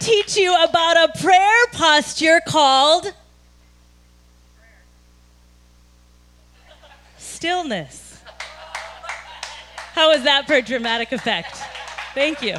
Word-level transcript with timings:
Teach 0.00 0.36
you 0.36 0.52
about 0.64 0.96
a 0.96 1.20
prayer 1.20 1.66
posture 1.72 2.40
called 2.46 3.12
stillness. 7.18 8.18
How 9.94 10.10
was 10.10 10.24
that 10.24 10.46
for 10.46 10.60
dramatic 10.60 11.12
effect? 11.12 11.56
Thank 12.14 12.42
you 12.42 12.56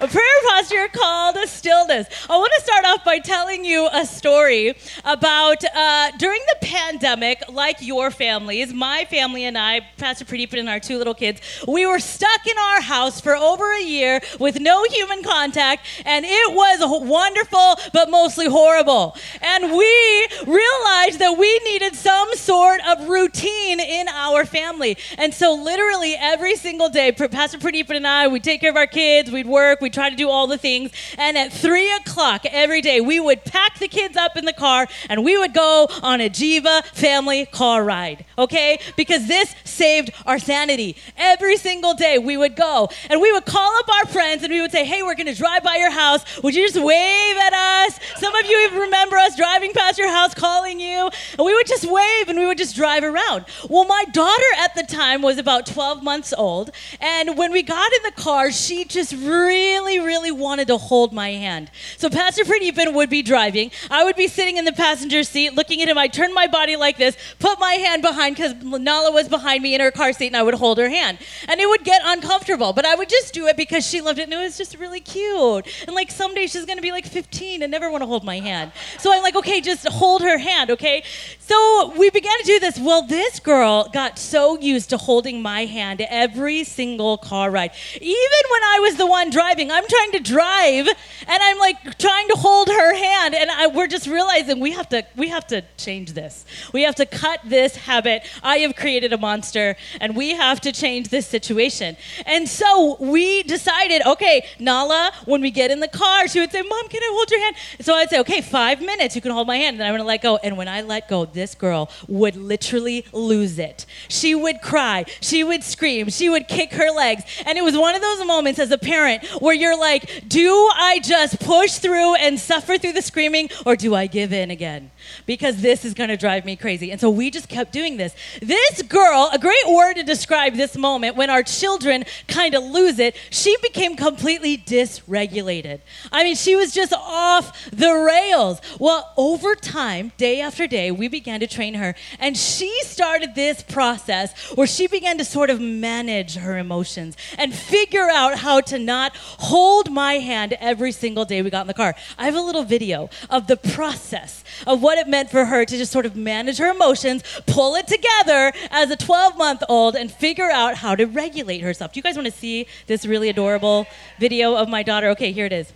a 0.00 0.06
prayer 0.06 0.22
posture 0.48 0.86
called 0.92 1.36
a 1.36 1.46
stillness. 1.48 2.06
I 2.30 2.36
want 2.36 2.52
to 2.56 2.62
start 2.62 2.84
off 2.84 3.04
by 3.04 3.18
telling 3.18 3.64
you 3.64 3.88
a 3.92 4.06
story 4.06 4.76
about 5.04 5.64
uh, 5.64 6.12
during 6.18 6.40
the 6.46 6.66
pandemic, 6.66 7.42
like 7.48 7.78
your 7.80 8.12
families, 8.12 8.72
my 8.72 9.06
family 9.06 9.44
and 9.44 9.58
I, 9.58 9.80
Pastor 9.96 10.24
Pradeep 10.24 10.56
and 10.56 10.68
our 10.68 10.78
two 10.78 10.98
little 10.98 11.14
kids, 11.14 11.40
we 11.66 11.84
were 11.84 11.98
stuck 11.98 12.46
in 12.46 12.56
our 12.56 12.80
house 12.80 13.20
for 13.20 13.34
over 13.34 13.72
a 13.72 13.82
year 13.82 14.20
with 14.38 14.60
no 14.60 14.84
human 14.84 15.24
contact, 15.24 15.84
and 16.06 16.24
it 16.24 16.54
was 16.54 16.78
wonderful, 17.04 17.76
but 17.92 18.08
mostly 18.08 18.46
horrible. 18.46 19.16
And 19.42 19.72
we 19.72 20.28
realized 20.46 21.18
that 21.18 21.36
we 21.36 21.58
needed 21.64 21.96
some 21.96 22.32
sort 22.34 22.80
of 22.86 23.08
routine 23.08 23.80
in 23.80 24.06
our 24.06 24.44
family. 24.44 24.96
And 25.16 25.34
so, 25.34 25.54
literally, 25.54 26.14
every 26.14 26.54
single 26.54 26.88
day, 26.88 27.10
Pastor 27.10 27.58
Pradeep 27.58 27.90
and 27.90 28.06
I, 28.06 28.28
we'd 28.28 28.44
take 28.44 28.60
care 28.60 28.70
of 28.70 28.76
our 28.76 28.86
kids, 28.86 29.30
we'd 29.32 29.46
work, 29.46 29.80
we'd 29.80 29.87
we 29.88 29.90
tried 29.90 30.10
to 30.10 30.16
do 30.16 30.28
all 30.28 30.46
the 30.46 30.58
things. 30.58 30.90
And 31.16 31.38
at 31.38 31.50
three 31.50 31.90
o'clock 31.94 32.44
every 32.44 32.82
day, 32.82 33.00
we 33.00 33.18
would 33.20 33.42
pack 33.46 33.78
the 33.78 33.88
kids 33.88 34.18
up 34.18 34.36
in 34.36 34.44
the 34.44 34.52
car 34.52 34.86
and 35.08 35.24
we 35.24 35.38
would 35.38 35.54
go 35.54 35.88
on 36.02 36.20
a 36.20 36.28
Jiva 36.28 36.84
family 36.88 37.46
car 37.46 37.82
ride, 37.82 38.26
okay? 38.36 38.80
Because 38.96 39.28
this 39.28 39.54
saved 39.64 40.10
our 40.26 40.38
sanity. 40.38 40.94
Every 41.16 41.56
single 41.56 41.94
day 41.94 42.18
we 42.18 42.36
would 42.36 42.54
go 42.54 42.90
and 43.08 43.18
we 43.18 43.32
would 43.32 43.46
call 43.46 43.78
up 43.78 43.88
our 43.88 44.06
friends 44.08 44.42
and 44.42 44.52
we 44.52 44.60
would 44.60 44.72
say, 44.72 44.84
hey, 44.84 45.02
we're 45.02 45.14
gonna 45.14 45.34
drive 45.34 45.62
by 45.62 45.76
your 45.76 45.90
house. 45.90 46.22
Would 46.42 46.54
you 46.54 46.66
just 46.66 46.76
wave 46.84 47.36
at 47.38 47.54
us? 47.54 47.98
Some 48.18 48.34
of 48.34 48.44
you 48.44 48.80
remember 48.82 49.16
us 49.16 49.36
driving 49.36 49.72
past 49.72 49.96
your 49.98 50.10
house 50.10 50.34
calling 50.34 50.80
you. 50.80 51.08
And 51.38 51.46
we 51.46 51.54
would 51.54 51.66
just 51.66 51.90
wave 51.90 52.28
and 52.28 52.38
we 52.38 52.44
would 52.44 52.58
just 52.58 52.76
drive 52.76 53.04
around. 53.04 53.46
Well, 53.70 53.86
my 53.86 54.04
daughter 54.12 54.50
at 54.58 54.74
the 54.74 54.82
time 54.82 55.22
was 55.22 55.38
about 55.38 55.64
12 55.64 56.02
months 56.02 56.34
old. 56.36 56.72
And 57.00 57.38
when 57.38 57.52
we 57.52 57.62
got 57.62 57.90
in 57.94 58.02
the 58.02 58.12
car, 58.12 58.52
she 58.52 58.84
just 58.84 59.14
really 59.14 59.77
really, 59.78 60.00
really 60.00 60.32
wanted 60.32 60.66
to 60.68 60.76
hold 60.76 61.12
my 61.12 61.30
hand. 61.30 61.70
So 61.98 62.10
Pastor 62.10 62.42
Pradeepan 62.42 62.94
would 62.94 63.10
be 63.10 63.22
driving. 63.22 63.70
I 63.90 64.04
would 64.04 64.16
be 64.16 64.26
sitting 64.26 64.56
in 64.56 64.64
the 64.64 64.72
passenger 64.72 65.22
seat 65.22 65.54
looking 65.54 65.80
at 65.82 65.88
him. 65.88 65.96
I'd 65.96 66.12
turn 66.12 66.34
my 66.34 66.48
body 66.48 66.74
like 66.74 66.96
this, 66.96 67.16
put 67.38 67.60
my 67.60 67.74
hand 67.74 68.02
behind 68.02 68.34
because 68.34 68.54
Nala 68.62 69.12
was 69.12 69.28
behind 69.28 69.62
me 69.62 69.74
in 69.74 69.80
her 69.80 69.92
car 69.92 70.12
seat, 70.12 70.28
and 70.28 70.36
I 70.36 70.42
would 70.42 70.54
hold 70.54 70.78
her 70.78 70.88
hand. 70.88 71.18
And 71.46 71.60
it 71.60 71.68
would 71.68 71.84
get 71.84 72.02
uncomfortable, 72.04 72.72
but 72.72 72.84
I 72.84 72.96
would 72.96 73.08
just 73.08 73.32
do 73.32 73.46
it 73.46 73.56
because 73.56 73.86
she 73.86 74.00
loved 74.00 74.18
it, 74.18 74.24
and 74.24 74.32
it 74.32 74.38
was 74.38 74.58
just 74.58 74.76
really 74.76 75.00
cute. 75.00 75.66
And 75.86 75.94
like 75.94 76.10
someday 76.10 76.46
she's 76.46 76.66
to 76.66 76.82
be 76.82 76.92
like 76.92 77.06
15 77.06 77.62
and 77.62 77.70
never 77.70 77.90
want 77.90 78.02
to 78.02 78.06
hold 78.06 78.24
my 78.24 78.40
hand. 78.40 78.72
So 78.98 79.12
I'm 79.12 79.22
like, 79.22 79.36
okay, 79.36 79.60
just 79.60 79.86
hold 79.86 80.22
her 80.22 80.38
hand, 80.38 80.70
okay? 80.70 81.04
So 81.38 81.92
we 81.96 82.10
began 82.10 82.36
to 82.38 82.44
do 82.44 82.58
this. 82.58 82.78
Well, 82.78 83.02
this 83.02 83.38
girl 83.38 83.88
got 83.92 84.18
so 84.18 84.58
used 84.58 84.90
to 84.90 84.96
holding 84.96 85.40
my 85.40 85.66
hand 85.66 86.00
every 86.08 86.64
single 86.64 87.16
car 87.16 87.50
ride. 87.50 87.70
Even 87.94 88.42
when 88.50 88.62
I 88.62 88.78
was 88.80 88.96
the 88.96 89.06
one 89.06 89.30
driving, 89.30 89.67
driving. 89.68 89.84
I'm 89.84 89.88
trying 89.88 90.12
to 90.12 90.20
drive, 90.20 90.88
and 91.26 91.42
I'm 91.42 91.58
like 91.58 91.98
trying 91.98 92.28
to 92.28 92.34
hold 92.36 92.68
her 92.68 92.94
hand, 92.94 93.34
and 93.34 93.50
I, 93.50 93.66
we're 93.68 93.86
just 93.86 94.06
realizing 94.06 94.60
we 94.60 94.72
have 94.72 94.88
to 94.90 95.04
we 95.16 95.28
have 95.28 95.46
to 95.48 95.62
change 95.76 96.12
this. 96.12 96.44
We 96.72 96.82
have 96.82 96.94
to 96.96 97.06
cut 97.06 97.40
this 97.44 97.76
habit. 97.76 98.22
I 98.42 98.58
have 98.58 98.76
created 98.76 99.12
a 99.12 99.18
monster, 99.18 99.76
and 100.00 100.16
we 100.16 100.30
have 100.30 100.60
to 100.62 100.72
change 100.72 101.08
this 101.08 101.26
situation. 101.26 101.96
And 102.26 102.48
so 102.48 102.96
we 103.00 103.42
decided, 103.44 104.02
okay, 104.06 104.46
Nala, 104.58 105.12
when 105.24 105.40
we 105.40 105.50
get 105.50 105.70
in 105.70 105.80
the 105.80 105.88
car, 105.88 106.28
she 106.28 106.40
would 106.40 106.50
say, 106.50 106.62
"Mom, 106.62 106.88
can 106.88 107.02
I 107.02 107.10
hold 107.12 107.30
your 107.30 107.40
hand?" 107.40 107.56
So 107.80 107.94
I'd 107.94 108.10
say, 108.10 108.20
"Okay, 108.20 108.40
five 108.40 108.80
minutes. 108.80 109.14
You 109.14 109.22
can 109.22 109.32
hold 109.32 109.46
my 109.46 109.56
hand." 109.56 109.76
And 109.76 109.84
I'm 109.84 109.94
gonna 109.94 110.04
let 110.04 110.22
go. 110.22 110.36
And 110.36 110.56
when 110.56 110.68
I 110.68 110.82
let 110.82 111.08
go, 111.08 111.24
this 111.24 111.54
girl 111.54 111.90
would 112.08 112.36
literally 112.36 113.04
lose 113.12 113.58
it. 113.58 113.86
She 114.08 114.34
would 114.34 114.60
cry. 114.60 115.04
She 115.20 115.44
would 115.44 115.62
scream. 115.62 116.08
She 116.08 116.28
would 116.28 116.48
kick 116.48 116.72
her 116.72 116.90
legs. 116.90 117.22
And 117.46 117.58
it 117.58 117.64
was 117.64 117.76
one 117.76 117.94
of 117.94 118.02
those 118.02 118.24
moments 118.24 118.58
as 118.58 118.70
a 118.70 118.78
parent 118.78 119.24
where 119.40 119.54
you're 119.58 119.78
like, 119.78 120.28
do 120.28 120.50
I 120.74 121.00
just 121.02 121.40
push 121.40 121.74
through 121.74 122.14
and 122.16 122.38
suffer 122.38 122.78
through 122.78 122.92
the 122.92 123.02
screaming 123.02 123.50
or 123.66 123.76
do 123.76 123.94
I 123.94 124.06
give 124.06 124.32
in 124.32 124.50
again? 124.50 124.90
Because 125.26 125.60
this 125.60 125.84
is 125.84 125.94
going 125.94 126.08
to 126.08 126.16
drive 126.16 126.44
me 126.44 126.56
crazy. 126.56 126.90
And 126.90 127.00
so 127.00 127.10
we 127.10 127.30
just 127.30 127.48
kept 127.48 127.72
doing 127.72 127.96
this. 127.96 128.14
This 128.40 128.82
girl, 128.82 129.30
a 129.32 129.38
great 129.38 129.68
word 129.68 129.94
to 129.94 130.02
describe 130.02 130.54
this 130.54 130.76
moment 130.76 131.16
when 131.16 131.30
our 131.30 131.42
children 131.42 132.04
kind 132.26 132.54
of 132.54 132.62
lose 132.62 132.98
it, 132.98 133.16
she 133.30 133.56
became 133.62 133.96
completely 133.96 134.56
dysregulated. 134.56 135.80
I 136.12 136.24
mean, 136.24 136.36
she 136.36 136.56
was 136.56 136.72
just 136.72 136.92
off 136.92 137.70
the 137.70 137.92
rails. 137.92 138.60
Well, 138.78 139.12
over 139.16 139.54
time, 139.54 140.12
day 140.16 140.40
after 140.40 140.66
day, 140.66 140.90
we 140.90 141.08
began 141.08 141.40
to 141.40 141.46
train 141.46 141.74
her. 141.74 141.94
And 142.18 142.36
she 142.36 142.72
started 142.82 143.34
this 143.34 143.62
process 143.62 144.32
where 144.56 144.66
she 144.66 144.86
began 144.86 145.18
to 145.18 145.24
sort 145.24 145.50
of 145.50 145.60
manage 145.60 146.36
her 146.36 146.58
emotions 146.58 147.16
and 147.36 147.54
figure 147.54 148.08
out 148.08 148.38
how 148.38 148.60
to 148.62 148.78
not 148.78 149.16
hold 149.48 149.90
my 149.90 150.14
hand 150.14 150.52
every 150.60 150.92
single 150.92 151.24
day 151.24 151.40
we 151.40 151.48
got 151.48 151.62
in 151.62 151.66
the 151.66 151.74
car. 151.74 151.94
I 152.18 152.26
have 152.26 152.34
a 152.34 152.40
little 152.40 152.64
video 152.64 153.08
of 153.30 153.46
the 153.46 153.56
process 153.56 154.44
of 154.66 154.82
what 154.82 154.98
it 154.98 155.08
meant 155.08 155.30
for 155.30 155.46
her 155.46 155.64
to 155.64 155.76
just 155.76 155.90
sort 155.90 156.04
of 156.04 156.14
manage 156.14 156.58
her 156.58 156.70
emotions, 156.70 157.22
pull 157.46 157.74
it 157.74 157.86
together 157.86 158.52
as 158.70 158.90
a 158.90 158.96
12 158.96 159.38
month 159.38 159.62
old, 159.68 159.96
and 159.96 160.12
figure 160.12 160.50
out 160.50 160.76
how 160.76 160.94
to 160.94 161.06
regulate 161.06 161.60
herself. 161.60 161.92
Do 161.92 161.98
you 161.98 162.02
guys 162.02 162.16
want 162.16 162.26
to 162.26 162.32
see 162.32 162.66
this 162.86 163.06
really 163.06 163.30
adorable 163.30 163.86
video 164.18 164.54
of 164.54 164.68
my 164.68 164.82
daughter? 164.82 165.08
Okay, 165.10 165.32
here 165.32 165.46
it 165.46 165.52
is. 165.52 165.72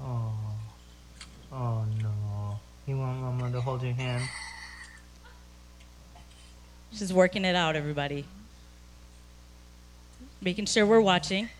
Oh, 0.00 0.32
oh 1.52 1.84
no. 2.00 2.60
You 2.86 2.96
want 2.96 3.20
mama 3.20 3.52
to 3.52 3.60
hold 3.60 3.82
your 3.82 3.92
hand? 3.92 4.24
She's 6.92 7.12
working 7.12 7.44
it 7.44 7.54
out, 7.54 7.76
everybody. 7.76 8.24
Making 10.40 10.64
sure 10.64 10.86
we're 10.86 11.02
watching. 11.02 11.50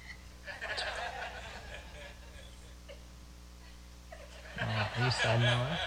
Are 4.98 5.04
you 5.04 5.10
sad, 5.12 5.40
Noah? 5.40 5.78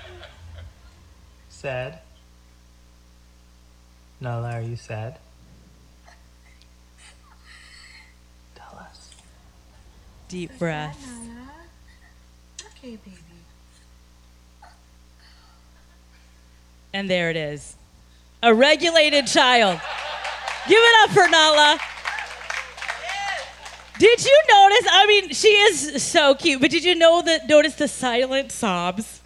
Sad? 1.50 2.00
Nala, 4.22 4.54
are 4.54 4.62
you 4.62 4.78
sad? 4.78 5.20
Tell 8.56 8.78
us. 8.80 9.10
Deep 10.30 10.58
breath. 10.58 10.98
Okay, 12.78 12.96
baby. 12.96 13.18
And 16.94 17.10
there 17.10 17.30
it 17.30 17.36
is. 17.36 17.76
A 18.42 18.54
regulated 18.54 19.28
child. 19.28 19.82
Give 20.70 20.80
it 20.80 20.96
up 21.04 21.10
for 21.10 21.28
Nala. 21.28 21.80
Did 24.02 24.26
you 24.26 24.42
notice? 24.50 24.88
I 24.92 25.06
mean, 25.06 25.30
she 25.30 25.48
is 25.50 26.02
so 26.02 26.34
cute, 26.34 26.59
but 26.59 26.72
did 26.72 26.84
you 26.84 26.96
know 26.96 27.22
that 27.22 27.48
notice 27.48 27.76
the 27.76 27.88
silent 27.88 28.52
sobs? 28.52 29.21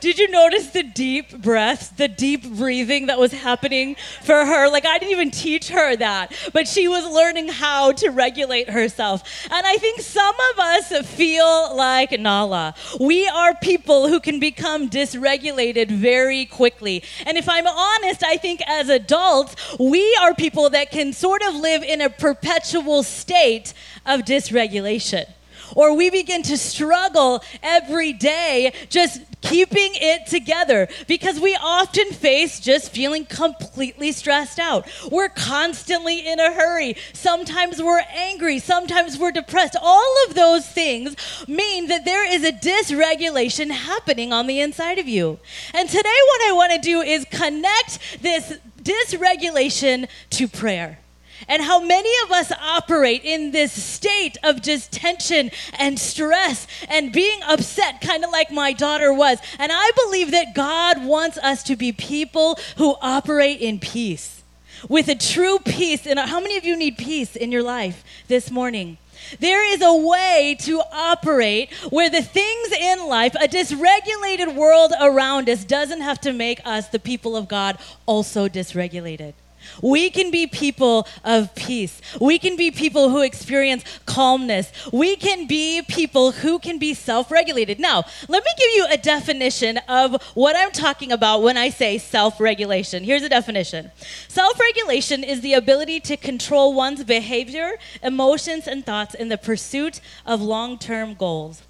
Did 0.00 0.18
you 0.18 0.28
notice 0.28 0.68
the 0.68 0.82
deep 0.82 1.40
breaths, 1.40 1.88
the 1.88 2.08
deep 2.08 2.48
breathing 2.56 3.06
that 3.06 3.18
was 3.18 3.32
happening 3.32 3.96
for 4.22 4.44
her? 4.44 4.68
Like, 4.68 4.84
I 4.84 4.98
didn't 4.98 5.12
even 5.12 5.30
teach 5.30 5.68
her 5.70 5.96
that, 5.96 6.32
but 6.52 6.68
she 6.68 6.88
was 6.88 7.04
learning 7.06 7.48
how 7.48 7.92
to 7.92 8.10
regulate 8.10 8.70
herself. 8.70 9.22
And 9.50 9.66
I 9.66 9.76
think 9.76 10.00
some 10.00 10.34
of 10.52 10.58
us 10.58 11.06
feel 11.08 11.74
like 11.76 12.18
Nala. 12.18 12.74
We 13.00 13.26
are 13.28 13.54
people 13.56 14.08
who 14.08 14.20
can 14.20 14.38
become 14.40 14.90
dysregulated 14.90 15.90
very 15.90 16.44
quickly. 16.46 17.02
And 17.26 17.38
if 17.38 17.48
I'm 17.48 17.66
honest, 17.66 18.22
I 18.22 18.36
think 18.36 18.60
as 18.66 18.88
adults, 18.88 19.56
we 19.78 20.16
are 20.20 20.34
people 20.34 20.70
that 20.70 20.90
can 20.90 21.12
sort 21.12 21.42
of 21.42 21.54
live 21.54 21.82
in 21.82 22.00
a 22.00 22.10
perpetual 22.10 23.02
state 23.02 23.72
of 24.06 24.20
dysregulation 24.20 25.26
or 25.74 25.94
we 25.94 26.10
begin 26.10 26.42
to 26.42 26.56
struggle 26.56 27.42
every 27.62 28.12
day 28.12 28.72
just 28.88 29.20
keeping 29.40 29.90
it 29.94 30.26
together 30.26 30.88
because 31.06 31.40
we 31.40 31.56
often 31.60 32.10
face 32.12 32.60
just 32.60 32.92
feeling 32.92 33.24
completely 33.24 34.12
stressed 34.12 34.58
out. 34.58 34.88
We're 35.10 35.28
constantly 35.28 36.26
in 36.26 36.40
a 36.40 36.52
hurry. 36.52 36.96
Sometimes 37.12 37.82
we're 37.82 38.04
angry. 38.14 38.58
Sometimes 38.58 39.18
we're 39.18 39.32
depressed. 39.32 39.76
All 39.80 40.14
of 40.26 40.34
those 40.34 40.66
things 40.66 41.16
mean 41.46 41.88
that 41.88 42.04
there 42.04 42.30
is 42.30 42.44
a 42.44 42.52
dysregulation 42.52 43.70
happening 43.70 44.32
on 44.32 44.46
the 44.46 44.60
inside 44.60 44.98
of 44.98 45.08
you. 45.08 45.38
And 45.74 45.88
today, 45.88 46.02
what 46.02 46.48
I 46.48 46.52
want 46.54 46.72
to 46.72 46.78
do 46.78 47.00
is 47.00 47.24
connect 47.30 48.22
this 48.22 48.58
dysregulation 48.82 50.08
to 50.30 50.48
prayer 50.48 50.98
and 51.46 51.62
how 51.62 51.80
many 51.80 52.10
of 52.24 52.32
us 52.32 52.50
operate 52.60 53.22
in 53.24 53.52
this 53.52 53.72
state 53.72 54.36
of 54.42 54.62
just 54.62 54.92
tension 54.92 55.50
and 55.78 55.98
stress 55.98 56.66
and 56.88 57.12
being 57.12 57.40
upset, 57.46 58.00
kind 58.00 58.24
of 58.24 58.30
like 58.30 58.50
my 58.50 58.72
daughter 58.72 59.12
was. 59.12 59.38
And 59.58 59.70
I 59.72 59.90
believe 60.04 60.30
that 60.32 60.54
God 60.54 61.04
wants 61.04 61.38
us 61.38 61.62
to 61.64 61.76
be 61.76 61.92
people 61.92 62.58
who 62.76 62.96
operate 63.00 63.60
in 63.60 63.78
peace, 63.78 64.42
with 64.88 65.08
a 65.08 65.14
true 65.14 65.58
peace. 65.58 66.06
And 66.06 66.18
how 66.18 66.40
many 66.40 66.56
of 66.56 66.64
you 66.64 66.76
need 66.76 66.98
peace 66.98 67.36
in 67.36 67.52
your 67.52 67.62
life 67.62 68.04
this 68.28 68.50
morning? 68.50 68.98
There 69.40 69.64
is 69.74 69.82
a 69.82 69.94
way 69.94 70.56
to 70.60 70.80
operate 70.92 71.72
where 71.90 72.08
the 72.08 72.22
things 72.22 72.72
in 72.72 73.06
life, 73.06 73.34
a 73.34 73.48
dysregulated 73.48 74.54
world 74.54 74.92
around 74.98 75.48
us, 75.50 75.64
doesn't 75.64 76.00
have 76.00 76.20
to 76.22 76.32
make 76.32 76.60
us, 76.64 76.88
the 76.88 76.98
people 76.98 77.36
of 77.36 77.48
God, 77.48 77.78
also 78.06 78.48
dysregulated. 78.48 79.34
We 79.82 80.10
can 80.10 80.30
be 80.30 80.46
people 80.46 81.06
of 81.24 81.54
peace. 81.54 82.00
We 82.20 82.38
can 82.38 82.56
be 82.56 82.70
people 82.70 83.10
who 83.10 83.22
experience 83.22 83.84
calmness. 84.06 84.72
We 84.92 85.16
can 85.16 85.46
be 85.46 85.82
people 85.82 86.32
who 86.32 86.58
can 86.58 86.78
be 86.78 86.94
self 86.94 87.30
regulated. 87.30 87.78
Now, 87.78 88.04
let 88.28 88.44
me 88.44 88.50
give 88.56 88.70
you 88.76 88.86
a 88.90 88.96
definition 88.96 89.78
of 89.88 90.22
what 90.34 90.56
I'm 90.56 90.72
talking 90.72 91.12
about 91.12 91.42
when 91.42 91.56
I 91.56 91.70
say 91.70 91.98
self 91.98 92.40
regulation. 92.40 93.04
Here's 93.04 93.22
a 93.22 93.28
definition 93.28 93.90
Self 94.28 94.58
regulation 94.60 95.24
is 95.24 95.40
the 95.40 95.54
ability 95.54 96.00
to 96.00 96.16
control 96.16 96.74
one's 96.74 97.04
behavior, 97.04 97.78
emotions, 98.02 98.66
and 98.66 98.84
thoughts 98.84 99.14
in 99.14 99.28
the 99.28 99.38
pursuit 99.38 100.00
of 100.26 100.40
long 100.40 100.78
term 100.78 101.14
goals. 101.14 101.62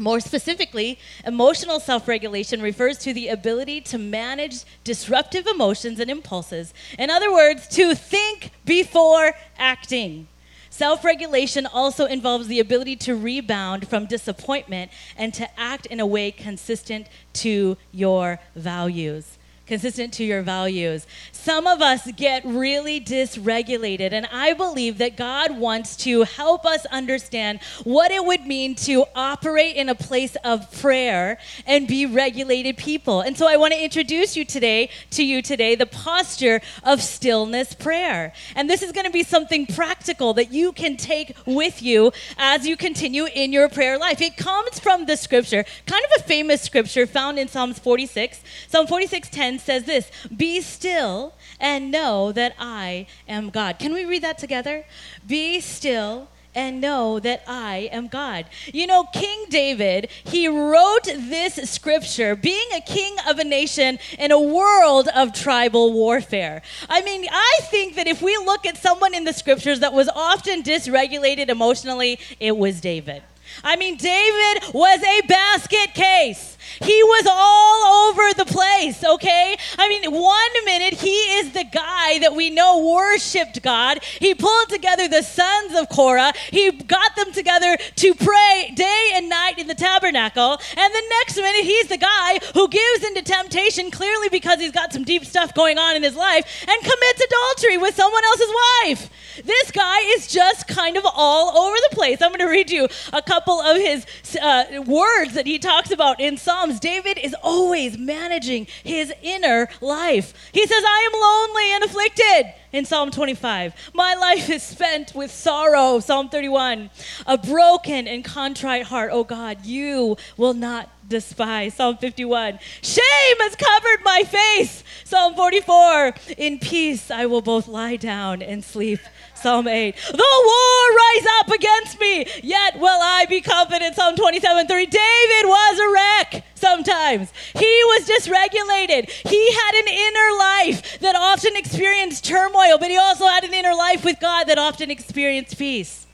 More 0.00 0.20
specifically, 0.20 0.96
emotional 1.26 1.80
self 1.80 2.06
regulation 2.06 2.62
refers 2.62 2.98
to 2.98 3.12
the 3.12 3.28
ability 3.28 3.80
to 3.82 3.98
manage 3.98 4.62
disruptive 4.84 5.48
emotions 5.48 5.98
and 5.98 6.08
impulses. 6.08 6.72
In 6.96 7.10
other 7.10 7.32
words, 7.32 7.66
to 7.68 7.96
think 7.96 8.52
before 8.64 9.34
acting. 9.58 10.28
Self 10.70 11.04
regulation 11.04 11.66
also 11.66 12.04
involves 12.06 12.46
the 12.46 12.60
ability 12.60 12.94
to 12.96 13.16
rebound 13.16 13.88
from 13.88 14.06
disappointment 14.06 14.92
and 15.16 15.34
to 15.34 15.48
act 15.58 15.86
in 15.86 15.98
a 15.98 16.06
way 16.06 16.30
consistent 16.30 17.08
to 17.32 17.76
your 17.90 18.38
values 18.54 19.36
consistent 19.68 20.12
to 20.14 20.24
your 20.24 20.42
values. 20.42 21.06
Some 21.30 21.66
of 21.66 21.80
us 21.80 22.10
get 22.12 22.44
really 22.44 23.00
dysregulated, 23.00 24.12
and 24.12 24.26
I 24.32 24.54
believe 24.54 24.98
that 24.98 25.16
God 25.16 25.56
wants 25.58 25.94
to 25.98 26.22
help 26.22 26.64
us 26.64 26.84
understand 26.86 27.60
what 27.84 28.10
it 28.10 28.24
would 28.24 28.46
mean 28.46 28.74
to 28.76 29.04
operate 29.14 29.76
in 29.76 29.88
a 29.88 29.94
place 29.94 30.36
of 30.42 30.72
prayer 30.80 31.38
and 31.66 31.86
be 31.86 32.06
regulated 32.06 32.76
people. 32.76 33.20
And 33.20 33.36
so 33.36 33.46
I 33.46 33.56
want 33.56 33.74
to 33.74 33.82
introduce 33.82 34.36
you 34.36 34.44
today 34.44 34.90
to 35.10 35.22
you 35.22 35.42
today 35.42 35.74
the 35.74 35.86
posture 35.86 36.60
of 36.82 37.02
stillness 37.02 37.74
prayer. 37.74 38.32
And 38.56 38.68
this 38.68 38.82
is 38.82 38.92
going 38.92 39.06
to 39.06 39.12
be 39.12 39.22
something 39.22 39.66
practical 39.66 40.32
that 40.34 40.52
you 40.52 40.72
can 40.72 40.96
take 40.96 41.36
with 41.46 41.82
you 41.82 42.12
as 42.38 42.66
you 42.66 42.76
continue 42.76 43.26
in 43.26 43.52
your 43.52 43.68
prayer 43.68 43.98
life. 43.98 44.22
It 44.22 44.36
comes 44.36 44.78
from 44.78 45.04
the 45.04 45.16
scripture, 45.16 45.64
kind 45.86 46.04
of 46.06 46.22
a 46.22 46.22
famous 46.24 46.62
scripture 46.62 47.06
found 47.06 47.38
in 47.38 47.48
Psalms 47.48 47.78
46. 47.78 48.40
Psalm 48.68 48.86
46:10 48.86 49.57
says 49.60 49.84
this 49.84 50.10
Be 50.34 50.60
still 50.60 51.34
and 51.60 51.90
know 51.90 52.32
that 52.32 52.54
I 52.58 53.06
am 53.28 53.50
God. 53.50 53.78
Can 53.78 53.92
we 53.92 54.04
read 54.04 54.22
that 54.22 54.38
together? 54.38 54.84
Be 55.26 55.60
still 55.60 56.28
and 56.58 56.80
know 56.80 57.20
that 57.20 57.44
I 57.46 57.88
am 57.92 58.08
God. 58.08 58.46
You 58.72 58.88
know, 58.88 59.04
King 59.04 59.44
David, 59.48 60.10
he 60.24 60.48
wrote 60.48 61.04
this 61.04 61.54
scripture 61.70 62.34
being 62.34 62.68
a 62.74 62.80
king 62.80 63.14
of 63.28 63.38
a 63.38 63.44
nation 63.44 63.98
in 64.18 64.32
a 64.32 64.40
world 64.40 65.08
of 65.14 65.32
tribal 65.32 65.92
warfare. 65.92 66.62
I 66.88 67.02
mean, 67.02 67.26
I 67.30 67.60
think 67.70 67.94
that 67.94 68.08
if 68.08 68.22
we 68.22 68.36
look 68.38 68.66
at 68.66 68.76
someone 68.76 69.14
in 69.14 69.24
the 69.24 69.32
scriptures 69.32 69.80
that 69.80 69.92
was 69.92 70.08
often 70.08 70.62
dysregulated 70.62 71.48
emotionally, 71.48 72.18
it 72.40 72.56
was 72.56 72.80
David. 72.80 73.22
I 73.62 73.76
mean, 73.76 73.96
David 73.96 74.74
was 74.74 75.02
a 75.02 75.26
basket 75.26 75.94
case. 75.94 76.57
He 76.80 77.02
was 77.02 77.26
all 77.30 78.08
over 78.08 78.34
the 78.34 78.44
place, 78.44 79.04
okay? 79.04 79.56
I 79.78 79.88
mean, 79.88 80.10
one 80.12 80.64
minute 80.64 80.94
he 80.94 81.16
is 81.38 81.52
the 81.52 81.64
guy 81.64 82.18
that 82.20 82.34
we 82.34 82.50
know 82.50 82.86
worshiped 82.86 83.62
God. 83.62 84.02
He 84.18 84.34
pulled 84.34 84.68
together 84.68 85.08
the 85.08 85.22
sons 85.22 85.74
of 85.74 85.88
Korah, 85.88 86.32
he 86.50 86.70
got 86.70 87.16
them 87.16 87.32
together 87.32 87.76
to 87.76 88.14
pray 88.14 88.72
day 88.74 89.10
and 89.14 89.28
night 89.28 89.58
in 89.58 89.66
the 89.66 89.74
tabernacle. 89.74 90.58
And 90.76 90.94
the 90.94 91.02
next 91.10 91.36
minute 91.36 91.64
he's 91.64 91.88
the 91.88 91.96
guy 91.96 92.38
who 92.54 92.68
gives 92.68 93.04
into 93.04 93.22
temptation 93.22 93.90
clearly 93.90 94.28
because 94.28 94.60
he's 94.60 94.72
got 94.72 94.92
some 94.92 95.04
deep 95.04 95.24
stuff 95.24 95.54
going 95.54 95.78
on 95.78 95.96
in 95.96 96.02
his 96.02 96.16
life 96.16 96.66
and 96.68 96.80
commits 96.80 97.22
adultery 97.24 97.78
with 97.78 97.94
someone 97.94 98.24
else's 98.24 98.54
wife. 98.84 99.10
This 99.44 99.70
guy 99.70 100.00
is 100.16 100.26
just 100.26 100.66
kind 100.66 100.96
of 100.96 101.04
all 101.06 101.56
over 101.56 101.76
the 101.88 101.94
place. 101.94 102.20
I'm 102.22 102.30
going 102.30 102.40
to 102.40 102.46
read 102.46 102.70
you 102.70 102.88
a 103.12 103.22
couple 103.22 103.60
of 103.60 103.76
his 103.76 104.06
uh, 104.40 104.82
words 104.86 105.34
that 105.34 105.46
he 105.46 105.58
talks 105.58 105.90
about 105.90 106.20
in 106.20 106.36
Psalm 106.36 106.57
Psalms, 106.58 106.80
David 106.80 107.18
is 107.18 107.36
always 107.40 107.96
managing 107.96 108.66
his 108.82 109.12
inner 109.22 109.68
life. 109.80 110.34
He 110.50 110.66
says, 110.66 110.82
I 110.84 111.08
am 111.12 111.20
lonely 111.20 111.72
and 111.74 111.84
afflicted 111.84 112.52
in 112.72 112.84
Psalm 112.84 113.12
25. 113.12 113.74
My 113.94 114.14
life 114.14 114.50
is 114.50 114.64
spent 114.64 115.14
with 115.14 115.30
sorrow, 115.30 116.00
Psalm 116.00 116.28
31. 116.28 116.90
A 117.28 117.38
broken 117.38 118.08
and 118.08 118.24
contrite 118.24 118.82
heart, 118.82 119.10
oh 119.12 119.22
God, 119.22 119.64
you 119.64 120.16
will 120.36 120.52
not 120.52 120.90
despise. 121.08 121.74
Psalm 121.74 121.96
51. 121.96 122.58
Shame 122.82 123.36
has 123.38 123.54
covered 123.54 124.04
my 124.04 124.24
face. 124.24 124.82
Psalm 125.04 125.34
44. 125.36 126.14
In 126.38 126.58
peace 126.58 127.08
I 127.08 127.26
will 127.26 127.40
both 127.40 127.68
lie 127.68 127.94
down 127.94 128.42
and 128.42 128.64
sleep. 128.64 128.98
Psalm 129.40 129.68
8. 129.68 129.94
The 129.94 130.42
war 130.44 130.96
rise 130.96 131.26
up 131.38 131.48
against 131.48 132.00
me, 132.00 132.26
yet 132.42 132.78
will 132.80 132.98
I 133.00 133.26
be 133.28 133.40
confident. 133.40 133.94
Psalm 133.94 134.16
27 134.16 134.66
3. 134.66 134.86
David 134.86 135.44
was 135.44 135.78
a 135.78 135.92
wreck 135.92 136.44
sometimes. 136.54 137.32
He 137.54 137.82
was 137.86 138.08
dysregulated. 138.08 139.08
He 139.08 139.52
had 139.52 139.74
an 139.74 139.88
inner 139.88 140.38
life 140.38 140.98
that 141.00 141.14
often 141.16 141.56
experienced 141.56 142.24
turmoil, 142.24 142.78
but 142.78 142.90
he 142.90 142.98
also 142.98 143.26
had 143.26 143.44
an 143.44 143.54
inner 143.54 143.74
life 143.74 144.04
with 144.04 144.18
God 144.20 144.44
that 144.48 144.58
often 144.58 144.90
experienced 144.90 145.56
peace. 145.56 146.07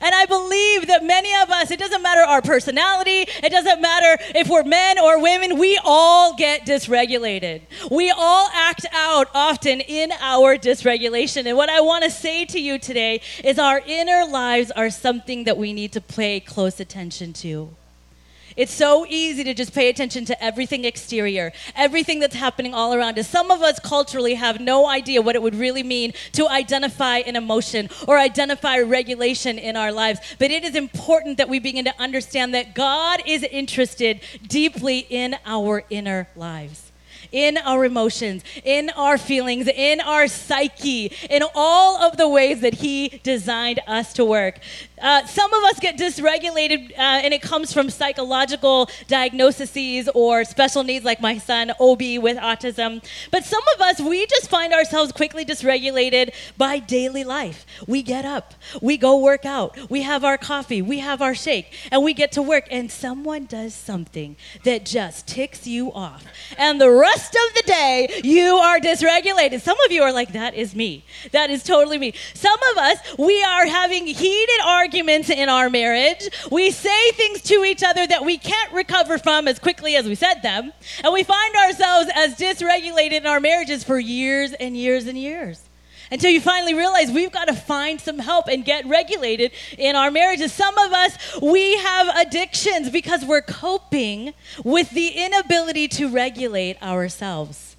And 0.00 0.14
I 0.14 0.26
believe 0.26 0.86
that 0.88 1.04
many 1.04 1.34
of 1.42 1.50
us, 1.50 1.70
it 1.70 1.78
doesn't 1.78 2.02
matter 2.02 2.20
our 2.20 2.42
personality, 2.42 3.26
it 3.42 3.50
doesn't 3.50 3.80
matter 3.80 4.22
if 4.34 4.48
we're 4.48 4.64
men 4.64 4.98
or 4.98 5.20
women, 5.20 5.58
we 5.58 5.78
all 5.84 6.34
get 6.36 6.66
dysregulated. 6.66 7.62
We 7.90 8.10
all 8.10 8.48
act 8.52 8.86
out 8.92 9.28
often 9.34 9.80
in 9.80 10.12
our 10.20 10.56
dysregulation. 10.56 11.46
And 11.46 11.56
what 11.56 11.70
I 11.70 11.80
want 11.80 12.04
to 12.04 12.10
say 12.10 12.44
to 12.46 12.60
you 12.60 12.78
today 12.78 13.20
is 13.42 13.58
our 13.58 13.80
inner 13.86 14.24
lives 14.24 14.70
are 14.70 14.90
something 14.90 15.44
that 15.44 15.56
we 15.56 15.72
need 15.72 15.92
to 15.92 16.00
pay 16.00 16.40
close 16.40 16.80
attention 16.80 17.32
to. 17.34 17.74
It's 18.56 18.72
so 18.72 19.04
easy 19.06 19.44
to 19.44 19.52
just 19.52 19.74
pay 19.74 19.88
attention 19.88 20.24
to 20.26 20.44
everything 20.44 20.84
exterior, 20.84 21.52
everything 21.74 22.20
that's 22.20 22.34
happening 22.34 22.72
all 22.72 22.94
around 22.94 23.18
us. 23.18 23.28
Some 23.28 23.50
of 23.50 23.62
us 23.62 23.78
culturally 23.78 24.34
have 24.34 24.60
no 24.60 24.88
idea 24.88 25.20
what 25.20 25.34
it 25.34 25.42
would 25.42 25.54
really 25.54 25.82
mean 25.82 26.14
to 26.32 26.48
identify 26.48 27.18
an 27.18 27.36
emotion 27.36 27.90
or 28.08 28.18
identify 28.18 28.78
regulation 28.78 29.58
in 29.58 29.76
our 29.76 29.92
lives. 29.92 30.20
But 30.38 30.50
it 30.50 30.64
is 30.64 30.74
important 30.74 31.36
that 31.36 31.48
we 31.48 31.58
begin 31.58 31.84
to 31.84 31.94
understand 32.00 32.54
that 32.54 32.74
God 32.74 33.20
is 33.26 33.42
interested 33.42 34.20
deeply 34.46 35.00
in 35.10 35.36
our 35.44 35.84
inner 35.90 36.28
lives 36.34 36.85
in 37.32 37.58
our 37.58 37.84
emotions, 37.84 38.42
in 38.64 38.90
our 38.90 39.18
feelings, 39.18 39.68
in 39.68 40.00
our 40.00 40.28
psyche, 40.28 41.12
in 41.30 41.42
all 41.54 42.02
of 42.02 42.16
the 42.16 42.28
ways 42.28 42.60
that 42.60 42.74
He 42.74 43.20
designed 43.22 43.80
us 43.86 44.12
to 44.14 44.24
work. 44.24 44.60
Uh, 45.00 45.26
some 45.26 45.52
of 45.52 45.62
us 45.64 45.78
get 45.78 45.98
dysregulated, 45.98 46.90
uh, 46.92 47.24
and 47.24 47.34
it 47.34 47.42
comes 47.42 47.72
from 47.72 47.90
psychological 47.90 48.88
diagnoses 49.08 50.08
or 50.14 50.44
special 50.44 50.82
needs, 50.82 51.04
like 51.04 51.20
my 51.20 51.36
son, 51.36 51.72
Obi, 51.78 52.18
with 52.18 52.38
autism. 52.38 53.04
But 53.30 53.44
some 53.44 53.62
of 53.74 53.80
us, 53.82 54.00
we 54.00 54.26
just 54.26 54.48
find 54.48 54.72
ourselves 54.72 55.12
quickly 55.12 55.44
dysregulated 55.44 56.32
by 56.56 56.78
daily 56.78 57.24
life. 57.24 57.66
We 57.86 58.02
get 58.02 58.24
up, 58.24 58.54
we 58.80 58.96
go 58.96 59.18
work 59.18 59.44
out, 59.44 59.76
we 59.90 60.02
have 60.02 60.24
our 60.24 60.38
coffee, 60.38 60.80
we 60.80 61.00
have 61.00 61.20
our 61.20 61.34
shake, 61.34 61.74
and 61.90 62.02
we 62.02 62.14
get 62.14 62.32
to 62.32 62.42
work, 62.42 62.66
and 62.70 62.90
someone 62.90 63.44
does 63.46 63.74
something 63.74 64.36
that 64.64 64.86
just 64.86 65.26
ticks 65.26 65.66
you 65.66 65.92
off. 65.92 66.24
And 66.56 66.80
the 66.80 66.90
rest 66.90 67.15
rest 67.16 67.34
of 67.34 67.54
the 67.54 67.62
day, 67.66 68.20
you 68.24 68.56
are 68.56 68.78
dysregulated. 68.78 69.62
Some 69.62 69.78
of 69.86 69.92
you 69.92 70.02
are 70.02 70.12
like, 70.12 70.32
that 70.32 70.54
is 70.54 70.74
me. 70.74 71.02
That 71.32 71.48
is 71.48 71.62
totally 71.62 71.96
me. 71.96 72.12
Some 72.34 72.58
of 72.72 72.76
us, 72.76 72.98
we 73.18 73.42
are 73.42 73.66
having 73.66 74.06
heated 74.06 74.60
arguments 74.64 75.30
in 75.30 75.48
our 75.48 75.70
marriage. 75.70 76.28
We 76.50 76.70
say 76.70 77.10
things 77.12 77.40
to 77.44 77.64
each 77.64 77.82
other 77.82 78.06
that 78.06 78.24
we 78.24 78.36
can't 78.36 78.72
recover 78.72 79.16
from 79.16 79.48
as 79.48 79.58
quickly 79.58 79.96
as 79.96 80.06
we 80.06 80.14
said 80.14 80.42
them. 80.42 80.74
And 81.02 81.14
we 81.14 81.22
find 81.22 81.54
ourselves 81.56 82.10
as 82.14 82.36
dysregulated 82.36 83.12
in 83.12 83.26
our 83.26 83.40
marriages 83.40 83.82
for 83.82 83.98
years 83.98 84.52
and 84.52 84.76
years 84.76 85.06
and 85.06 85.16
years 85.16 85.62
until 86.10 86.30
you 86.30 86.40
finally 86.40 86.74
realize 86.74 87.10
we've 87.10 87.32
got 87.32 87.48
to 87.48 87.54
find 87.54 88.00
some 88.00 88.18
help 88.18 88.46
and 88.48 88.64
get 88.64 88.86
regulated 88.86 89.52
in 89.78 89.96
our 89.96 90.10
marriages. 90.10 90.52
Some 90.52 90.76
of 90.78 90.92
us, 90.92 91.40
we 91.40 91.76
have 91.78 92.08
addictions 92.16 92.90
because 92.90 93.24
we're 93.24 93.42
coping 93.42 94.34
with 94.64 94.90
the 94.90 95.08
inability 95.08 95.88
to 95.88 96.08
regulate 96.08 96.80
ourselves. 96.82 97.76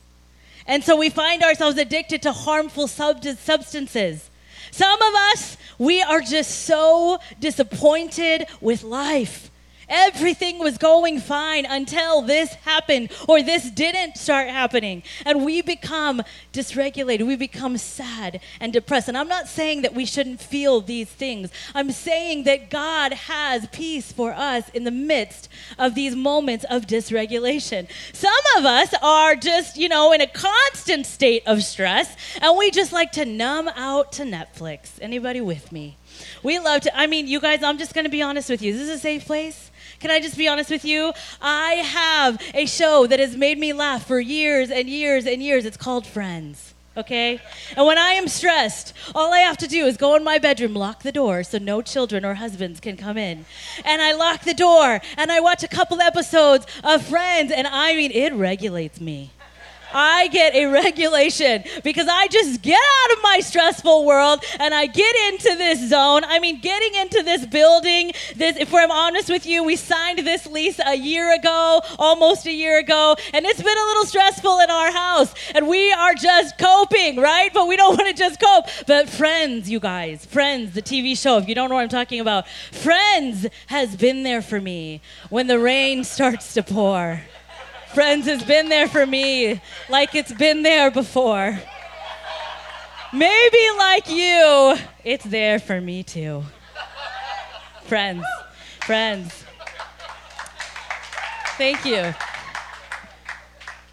And 0.66 0.84
so 0.84 0.98
we 0.98 1.10
find 1.10 1.44
ourselves 1.44 1.78
addicted 1.78 2.22
to 2.24 2.34
harmful 2.34 2.88
sub- 2.88 3.24
substances. 3.24 4.30
Some 4.72 5.02
of 5.02 5.14
us, 5.34 5.58
we 5.78 6.02
are 6.02 6.22
just 6.22 6.64
so 6.66 7.20
disappointed 7.40 8.48
with 8.60 8.84
life 8.84 9.50
Everything 9.90 10.60
was 10.60 10.78
going 10.78 11.20
fine 11.20 11.66
until 11.66 12.22
this 12.22 12.54
happened 12.56 13.10
or 13.28 13.42
this 13.42 13.70
didn't 13.72 14.18
start 14.18 14.50
happening. 14.50 15.04
And 15.26 15.46
we 15.46 15.62
become 15.62 16.22
dysregulated. 16.52 17.26
We 17.26 17.36
become 17.36 17.78
sad 17.78 18.42
and 18.60 18.74
depressed. 18.74 19.08
And 19.08 19.18
I'm 19.18 19.28
not 19.28 19.48
saying 19.48 19.84
that 19.84 19.94
we 19.94 20.06
shouldn't 20.06 20.42
feel 20.42 20.82
these 20.82 21.10
things. 21.10 21.50
I'm 21.74 21.92
saying 21.92 22.44
that 22.44 22.70
God 22.70 23.14
has 23.14 23.68
peace 23.68 24.12
for 24.12 24.34
us 24.34 24.68
in 24.70 24.84
the 24.84 24.92
midst 24.92 25.48
of 25.80 25.96
these 25.96 26.16
moments 26.16 26.66
of 26.70 26.86
dysregulation. 26.86 27.88
Some 28.14 28.34
of 28.58 28.66
us 28.66 28.94
are 29.02 29.36
just, 29.36 29.78
you 29.78 29.88
know, 29.88 30.12
in 30.12 30.22
a 30.22 30.28
constant 30.28 31.06
state 31.06 31.44
of 31.46 31.64
stress 31.64 32.16
and 32.42 32.58
we 32.58 32.72
just 32.72 32.92
like 32.92 33.14
to 33.14 33.26
numb 33.26 33.70
out 33.70 34.12
to 34.14 34.24
Netflix. 34.24 34.92
Anybody 35.02 35.40
with 35.40 35.72
me? 35.72 35.98
We 36.44 36.60
love 36.60 36.82
to, 36.82 36.98
I 36.98 37.08
mean, 37.08 37.28
you 37.28 37.40
guys, 37.40 37.64
I'm 37.64 37.78
just 37.78 37.94
going 37.94 38.06
to 38.06 38.12
be 38.12 38.22
honest 38.22 38.50
with 38.50 38.62
you. 38.62 38.74
This 38.74 38.84
is 38.84 38.90
a 38.90 39.00
safe 39.00 39.26
place. 39.26 39.72
Can 40.00 40.12
I 40.12 40.20
just 40.20 40.38
be 40.38 40.48
honest 40.48 40.70
with 40.70 40.86
you? 40.86 41.14
I 41.42 41.74
have 41.74 42.42
a 42.54 42.66
show 42.66 43.08
that 43.08 43.20
has 43.20 43.36
made 43.36 43.58
me 43.58 43.74
laugh 43.74 44.06
for 44.06 44.20
years 44.20 44.70
and 44.70 44.88
years 44.88 45.26
and 45.26 45.42
years. 45.42 45.66
It's 45.66 45.78
called 45.78 46.06
Friends. 46.06 46.74
Okay? 46.96 47.40
And 47.76 47.86
when 47.86 47.98
I 48.00 48.14
am 48.14 48.28
stressed, 48.28 48.94
all 49.14 49.32
I 49.32 49.40
have 49.40 49.58
to 49.58 49.68
do 49.68 49.86
is 49.86 49.98
go 49.98 50.16
in 50.16 50.24
my 50.24 50.40
bedroom, 50.40 50.74
lock 50.74 51.04
the 51.04 51.12
door 51.12 51.44
so 51.44 51.60
no 51.60 51.82
children 51.82 52.26
or 52.26 52.36
husbands 52.36 52.80
can 52.80 52.98
come 52.98 53.18
in. 53.18 53.46
And 53.86 54.02
I 54.02 54.14
lock 54.14 54.44
the 54.44 54.56
door 54.56 55.00
and 55.16 55.32
I 55.32 55.40
watch 55.40 55.64
a 55.64 55.68
couple 55.68 56.02
episodes 56.02 56.66
of 56.84 57.04
Friends, 57.04 57.52
and 57.52 57.68
I 57.68 57.96
mean, 57.96 58.12
it 58.12 58.34
regulates 58.34 59.00
me. 59.00 59.32
I 59.94 60.28
get 60.28 60.56
a 60.56 60.66
regulation 60.68 61.64
because 61.84 62.08
I 62.08 62.28
just 62.28 62.62
get 62.62 62.80
out 62.80 63.18
of 63.18 63.24
my 63.24 63.40
stressful 63.40 64.06
world 64.06 64.44
and 64.60 64.74
I 64.74 64.86
get 64.86 65.16
into 65.30 65.56
this 65.58 65.90
zone. 65.90 66.24
I 66.26 66.40
mean, 66.40 66.60
getting 66.60 66.96
into 67.02 67.24
this 67.24 67.46
building, 67.46 68.12
this 68.36 68.58
if 68.58 68.74
I'm 68.74 68.92
honest 68.92 69.30
with 69.30 69.46
you, 69.46 69.64
we 69.64 69.76
signed 69.76 70.20
this 70.20 70.46
lease 70.48 70.80
a 70.86 70.96
year 70.96 71.34
ago, 71.34 71.82
almost 71.98 72.46
a 72.46 72.52
year 72.52 72.80
ago, 72.80 73.16
and 73.34 73.46
it's 73.46 73.62
been 73.62 73.78
a 73.78 73.86
little 73.88 74.06
stressful 74.06 74.60
in 74.60 74.70
our 74.70 74.92
house. 74.92 75.34
And 75.56 75.68
we 75.68 75.92
are 75.92 76.14
just 76.14 76.58
coping, 76.58 77.18
right? 77.18 77.54
But 77.54 77.68
we 77.68 77.78
don't 77.78 77.98
want 77.98 78.10
to 78.10 78.14
just 78.14 78.40
cope. 78.40 78.66
But 78.86 79.10
Friends, 79.10 79.70
you 79.70 79.80
guys, 79.80 80.26
Friends, 80.26 80.74
the 80.74 80.82
TV 80.82 81.18
show, 81.18 81.38
if 81.38 81.48
you 81.48 81.56
don't 81.56 81.70
know 81.70 81.76
what 81.76 81.82
I'm 81.82 81.90
talking 81.90 82.20
about, 82.20 82.48
Friends 82.72 83.48
has 83.68 83.96
been 83.96 84.24
there 84.24 84.42
for 84.42 84.60
me 84.60 85.02
when 85.30 85.48
the 85.48 85.60
rain 85.60 86.04
starts 86.04 86.54
to 86.56 86.64
pour. 86.64 87.22
Friends 87.98 88.28
has 88.28 88.44
been 88.44 88.70
there 88.70 88.88
for 88.88 89.08
me 89.08 89.60
like 89.90 90.14
it's 90.14 90.32
been 90.32 90.62
there 90.62 90.92
before. 90.92 91.60
Maybe 93.12 93.58
like 93.76 94.08
you, 94.08 94.76
it's 95.04 95.26
there 95.26 95.58
for 95.58 95.82
me 95.82 96.04
too. 96.04 96.44
Friends, 97.86 98.24
friends. 98.86 99.44
Thank 101.58 101.86
you. 101.86 102.14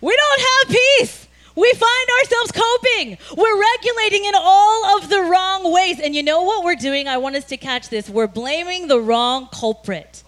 We 0.03 0.17
don't 0.17 0.41
have 0.41 0.77
peace. 0.77 1.27
We 1.57 1.73
find 1.73 2.09
ourselves 2.21 2.53
coping. 2.53 3.17
We're 3.39 3.59
regulating 3.59 4.27
in 4.27 4.35
all 4.37 4.99
of 4.99 5.09
the 5.09 5.23
wrong 5.23 5.73
ways. 5.73 5.99
And 5.99 6.15
you 6.15 6.23
know 6.23 6.43
what 6.43 6.63
we're 6.63 6.77
doing? 6.77 7.09
I 7.09 7.17
want 7.17 7.37
us 7.37 7.45
to 7.47 7.57
catch 7.57 7.89
this. 7.89 8.11
We're 8.11 8.27
blaming 8.27 8.87
the 8.87 9.01
wrong 9.01 9.49
culprit. 9.51 10.25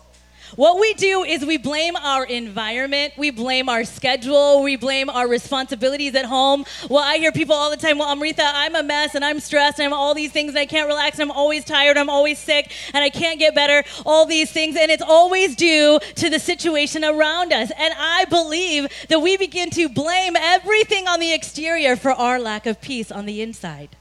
What 0.56 0.80
we 0.80 0.94
do 0.94 1.22
is 1.22 1.44
we 1.44 1.58
blame 1.58 1.96
our 1.96 2.25
environment, 2.25 3.12
we 3.18 3.30
blame 3.30 3.68
our 3.68 3.84
schedule, 3.84 4.62
we 4.62 4.76
blame 4.76 5.10
our 5.10 5.28
responsibilities 5.28 6.14
at 6.14 6.25
home. 6.25 6.64
Well, 6.88 7.04
I 7.04 7.18
hear 7.18 7.30
people 7.30 7.54
all 7.54 7.68
the 7.68 7.76
time, 7.76 7.98
well, 7.98 8.10
Amrita, 8.10 8.42
I'm 8.42 8.75
a 8.75 8.82
mess 8.82 9.14
and 9.14 9.22
I'm 9.22 9.38
stressed 9.38 9.78
and 9.78 9.84
I'm 9.84 9.92
all 9.92 10.14
these 10.14 10.32
things 10.32 10.48
and 10.48 10.58
I 10.58 10.64
can't 10.64 10.88
relax 10.88 11.18
and 11.18 11.30
I'm 11.30 11.36
always 11.36 11.62
tired, 11.62 11.98
I'm 11.98 12.08
always 12.08 12.38
sick 12.38 12.72
and 12.94 13.04
I 13.04 13.10
can't 13.10 13.38
get 13.38 13.54
better, 13.54 13.86
all 14.06 14.25
these 14.25 14.50
things. 14.50 14.76
And 14.76 14.90
it's 14.90 15.02
always 15.02 15.56
due 15.56 16.00
to 16.14 16.30
the 16.30 16.38
situation 16.38 17.04
around 17.04 17.52
us. 17.52 17.70
And 17.76 17.92
I 17.98 18.25
believe 18.25 18.88
that 19.10 19.20
we 19.20 19.36
begin 19.36 19.68
to 19.72 19.90
blame 19.90 20.36
everything 20.36 21.06
on 21.06 21.20
the 21.20 21.34
exterior 21.34 21.96
for 21.96 22.12
our 22.12 22.40
lack 22.40 22.64
of 22.64 22.80
peace 22.80 23.12
on 23.12 23.26
the 23.26 23.42
inside 23.42 23.94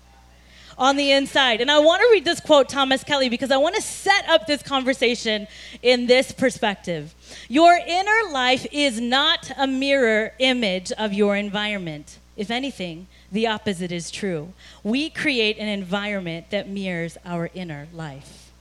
on 0.78 0.96
the 0.96 1.12
inside. 1.12 1.62
And 1.62 1.72
I 1.72 1.80
want 1.80 2.02
to 2.02 2.10
read 2.12 2.26
this 2.26 2.40
quote, 2.40 2.70
Thomas 2.70 3.04
Kelly, 3.04 3.30
because 3.30 3.52
I 3.52 3.58
want 3.58 3.76
to 3.76 3.82
set 3.82 4.28
up 4.30 4.48
this 4.48 4.62
conversation 4.62 5.48
in 5.82 6.08
this 6.08 6.32
perspective. 6.32 7.14
Your 7.48 7.74
inner 7.76 8.32
life 8.32 8.66
is 8.72 9.00
not 9.00 9.52
a 9.58 9.68
mirror 9.68 10.34
image 10.40 10.92
of 10.94 11.14
your 11.14 11.36
environment. 11.36 12.20
If 12.38 12.52
anything, 12.52 13.08
the 13.32 13.48
opposite 13.48 13.92
is 13.92 14.12
true. 14.12 14.54
We 14.84 15.10
create 15.10 15.58
an 15.58 15.68
environment 15.68 16.50
that 16.50 16.68
mirrors 16.68 17.18
our 17.26 17.50
inner 17.54 17.88
life. 17.94 18.52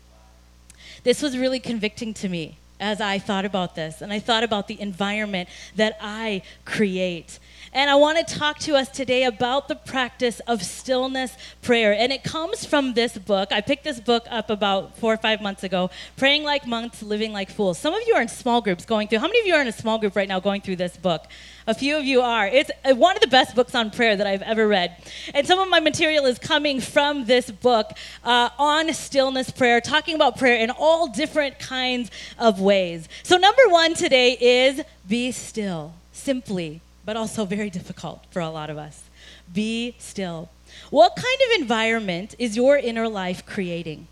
This 1.03 1.21
was 1.21 1.37
really 1.37 1.61
convicting 1.61 2.15
to 2.15 2.29
me 2.29 2.57
as 2.81 3.01
I 3.01 3.19
thought 3.19 3.45
about 3.45 3.75
this, 3.75 4.03
and 4.03 4.13
I 4.13 4.19
thought 4.19 4.43
about 4.43 4.69
the 4.69 4.81
environment 4.81 5.49
that 5.77 5.97
I 6.01 6.43
create. 6.65 7.39
And 7.73 7.91
I 7.91 7.97
want 7.97 8.19
to 8.19 8.35
talk 8.39 8.59
to 8.61 8.77
us 8.77 8.89
today 8.89 9.25
about 9.25 9.67
the 9.67 9.75
practice 9.75 10.41
of 10.47 10.63
stillness 10.63 11.37
prayer. 11.61 11.93
And 11.93 12.13
it 12.13 12.23
comes 12.23 12.65
from 12.65 12.95
this 12.95 13.19
book. 13.19 13.51
I 13.51 13.61
picked 13.61 13.83
this 13.83 13.99
book 13.99 14.27
up 14.31 14.49
about 14.49 14.97
four 14.97 15.13
or 15.13 15.17
five 15.17 15.41
months 15.41 15.65
ago 15.65 15.91
Praying 16.17 16.45
Like 16.45 16.67
Monks, 16.67 17.03
Living 17.03 17.33
Like 17.33 17.51
Fools. 17.51 17.79
Some 17.79 17.93
of 17.93 18.01
you 18.07 18.15
are 18.15 18.23
in 18.23 18.29
small 18.29 18.61
groups 18.61 18.85
going 18.85 19.09
through. 19.09 19.19
How 19.19 19.27
many 19.27 19.41
of 19.41 19.47
you 19.47 19.55
are 19.55 19.61
in 19.61 19.67
a 19.67 19.73
small 19.73 19.99
group 19.99 20.15
right 20.15 20.29
now 20.29 20.39
going 20.39 20.61
through 20.61 20.77
this 20.77 20.97
book? 20.97 21.25
A 21.67 21.73
few 21.75 21.97
of 21.97 22.05
you 22.05 22.21
are. 22.21 22.47
It's 22.47 22.71
uh, 22.85 22.95
one 22.95 23.17
of 23.17 23.23
the 23.23 23.29
best 23.29 23.55
books 23.55 23.75
on 23.75 23.91
prayer 23.91 24.17
that 24.17 24.27
I've 24.27 24.43
ever 24.43 24.69
read. 24.69 24.97
And 25.33 25.47
some 25.47 25.59
of 25.59 25.69
my 25.69 25.81
material 25.81 26.27
is 26.27 26.39
coming 26.39 26.81
from 26.81 27.25
this 27.25 27.51
book 27.51 27.93
uh, 28.23 28.51
on 28.59 28.93
stillness 28.93 29.51
prayer, 29.51 29.81
talking 29.81 30.15
about 30.15 30.37
prayer 30.37 30.57
in 30.57 30.71
all 30.71 31.09
different 31.09 31.59
kinds 31.59 32.11
of 32.39 32.61
ways. 32.61 33.09
So, 33.23 33.37
number 33.39 33.63
one 33.69 33.95
today 33.95 34.37
is 34.39 34.83
be 35.09 35.33
still, 35.33 35.95
simply 36.13 36.83
but 37.05 37.17
also 37.17 37.45
very 37.45 37.71
difficult 37.71 38.25
for 38.31 38.41
a 38.41 38.51
lot 38.51 38.71
of 38.71 38.79
us. 38.79 39.05
Be 39.53 39.95
still. 39.99 40.51
What 40.91 41.17
kind 41.17 41.39
of 41.47 41.61
environment 41.61 42.35
is 42.39 42.57
your 42.57 42.77
inner 42.77 43.09
life 43.09 43.45
creating? 43.47 44.07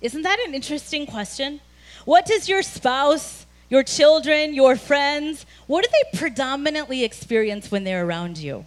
Isn't 0.00 0.22
that 0.22 0.38
an 0.46 0.54
interesting 0.54 1.06
question? 1.06 1.60
What 2.04 2.26
does 2.26 2.48
your 2.48 2.62
spouse, 2.62 3.45
your 3.68 3.82
children, 3.82 4.54
your 4.54 4.76
friends, 4.76 5.44
what 5.66 5.84
do 5.84 5.90
they 5.90 6.18
predominantly 6.18 7.04
experience 7.04 7.70
when 7.70 7.84
they're 7.84 8.04
around 8.04 8.38
you? 8.38 8.66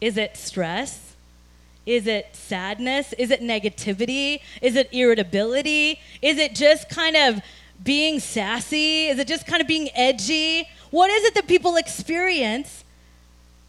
Is 0.00 0.16
it 0.16 0.36
stress? 0.36 1.14
Is 1.86 2.06
it 2.06 2.28
sadness? 2.34 3.12
Is 3.14 3.30
it 3.30 3.40
negativity? 3.40 4.40
Is 4.60 4.76
it 4.76 4.88
irritability? 4.92 6.00
Is 6.20 6.38
it 6.38 6.54
just 6.54 6.88
kind 6.88 7.16
of 7.16 7.40
being 7.82 8.20
sassy? 8.20 9.08
Is 9.08 9.18
it 9.18 9.26
just 9.26 9.46
kind 9.46 9.60
of 9.60 9.66
being 9.66 9.88
edgy? 9.94 10.68
What 10.90 11.10
is 11.10 11.24
it 11.24 11.34
that 11.34 11.48
people 11.48 11.76
experience 11.76 12.84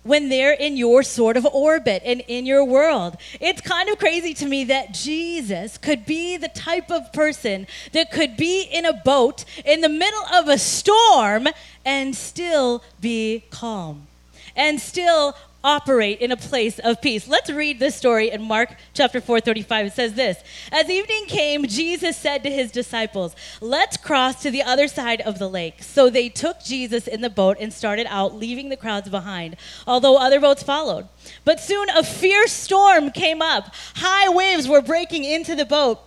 when 0.03 0.29
they're 0.29 0.53
in 0.53 0.77
your 0.77 1.03
sort 1.03 1.37
of 1.37 1.45
orbit 1.45 2.01
and 2.05 2.21
in 2.27 2.45
your 2.45 2.63
world? 2.63 3.17
It's 3.39 3.61
kind 3.61 3.89
of 3.89 3.97
crazy 3.97 4.33
to 4.35 4.45
me 4.45 4.65
that 4.65 4.93
Jesus 4.93 5.77
could 5.77 6.05
be 6.05 6.37
the 6.37 6.49
type 6.49 6.91
of 6.91 7.11
person 7.13 7.67
that 7.93 8.11
could 8.11 8.37
be 8.37 8.63
in 8.63 8.85
a 8.85 8.93
boat 8.93 9.45
in 9.65 9.81
the 9.81 9.89
middle 9.89 10.25
of 10.33 10.47
a 10.47 10.57
storm 10.57 11.47
and 11.85 12.15
still 12.15 12.83
be 13.01 13.43
calm 13.49 14.07
and 14.55 14.79
still 14.79 15.35
operate 15.63 16.19
in 16.19 16.31
a 16.31 16.37
place 16.37 16.79
of 16.79 17.01
peace. 17.01 17.27
Let's 17.27 17.49
read 17.49 17.79
this 17.79 17.95
story 17.95 18.29
in 18.29 18.41
Mark 18.41 18.75
chapter 18.93 19.21
4, 19.21 19.39
35. 19.39 19.87
It 19.87 19.93
says 19.93 20.13
this 20.13 20.43
As 20.71 20.89
evening 20.89 21.25
came, 21.27 21.65
Jesus 21.67 22.17
said 22.17 22.43
to 22.43 22.51
his 22.51 22.71
disciples, 22.71 23.35
Let's 23.61 23.97
cross 23.97 24.41
to 24.43 24.51
the 24.51 24.63
other 24.63 24.87
side 24.87 25.21
of 25.21 25.39
the 25.39 25.49
lake. 25.49 25.81
So 25.81 26.09
they 26.09 26.29
took 26.29 26.63
Jesus 26.63 27.07
in 27.07 27.21
the 27.21 27.29
boat 27.29 27.57
and 27.59 27.71
started 27.71 28.07
out, 28.09 28.35
leaving 28.35 28.69
the 28.69 28.77
crowds 28.77 29.09
behind, 29.09 29.55
although 29.87 30.17
other 30.17 30.39
boats 30.39 30.63
followed. 30.63 31.07
But 31.45 31.59
soon 31.59 31.89
a 31.89 32.03
fierce 32.03 32.51
storm 32.51 33.11
came 33.11 33.41
up. 33.41 33.73
High 33.95 34.29
waves 34.29 34.67
were 34.67 34.81
breaking 34.81 35.23
into 35.23 35.55
the 35.55 35.65
boat 35.65 35.99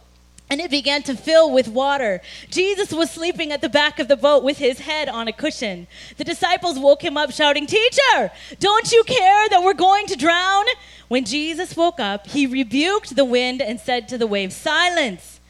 and 0.49 0.61
it 0.61 0.71
began 0.71 1.03
to 1.05 1.17
fill 1.17 1.51
with 1.51 1.69
water. 1.69 2.21
Jesus 2.51 2.93
was 2.93 3.11
sleeping 3.11 3.51
at 3.51 3.61
the 3.61 3.69
back 3.69 3.99
of 3.99 4.09
the 4.09 4.17
boat 4.17 4.45
with 4.45 4.59
his 4.59 4.81
head 4.81 5.09
on 5.09 5.29
a 5.29 5.33
cushion. 5.33 5.87
The 6.17 6.25
disciples 6.25 6.79
woke 6.79 7.03
him 7.03 7.17
up, 7.17 7.33
shouting, 7.33 7.67
Teacher, 7.67 8.31
don't 8.61 8.93
you 8.93 9.03
care 9.05 9.49
that 9.49 9.63
we're 9.63 9.75
going 9.75 10.07
to 10.07 10.17
drown? 10.17 10.65
When 11.09 11.25
Jesus 11.25 11.77
woke 11.77 12.01
up, 12.01 12.29
he 12.29 12.47
rebuked 12.47 13.17
the 13.17 13.25
wind 13.25 13.61
and 13.61 13.81
said 13.81 14.09
to 14.09 14.19
the 14.19 14.27
waves, 14.27 14.57
Silence, 14.57 15.41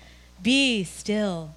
be 0.43 0.85
still. 0.85 1.51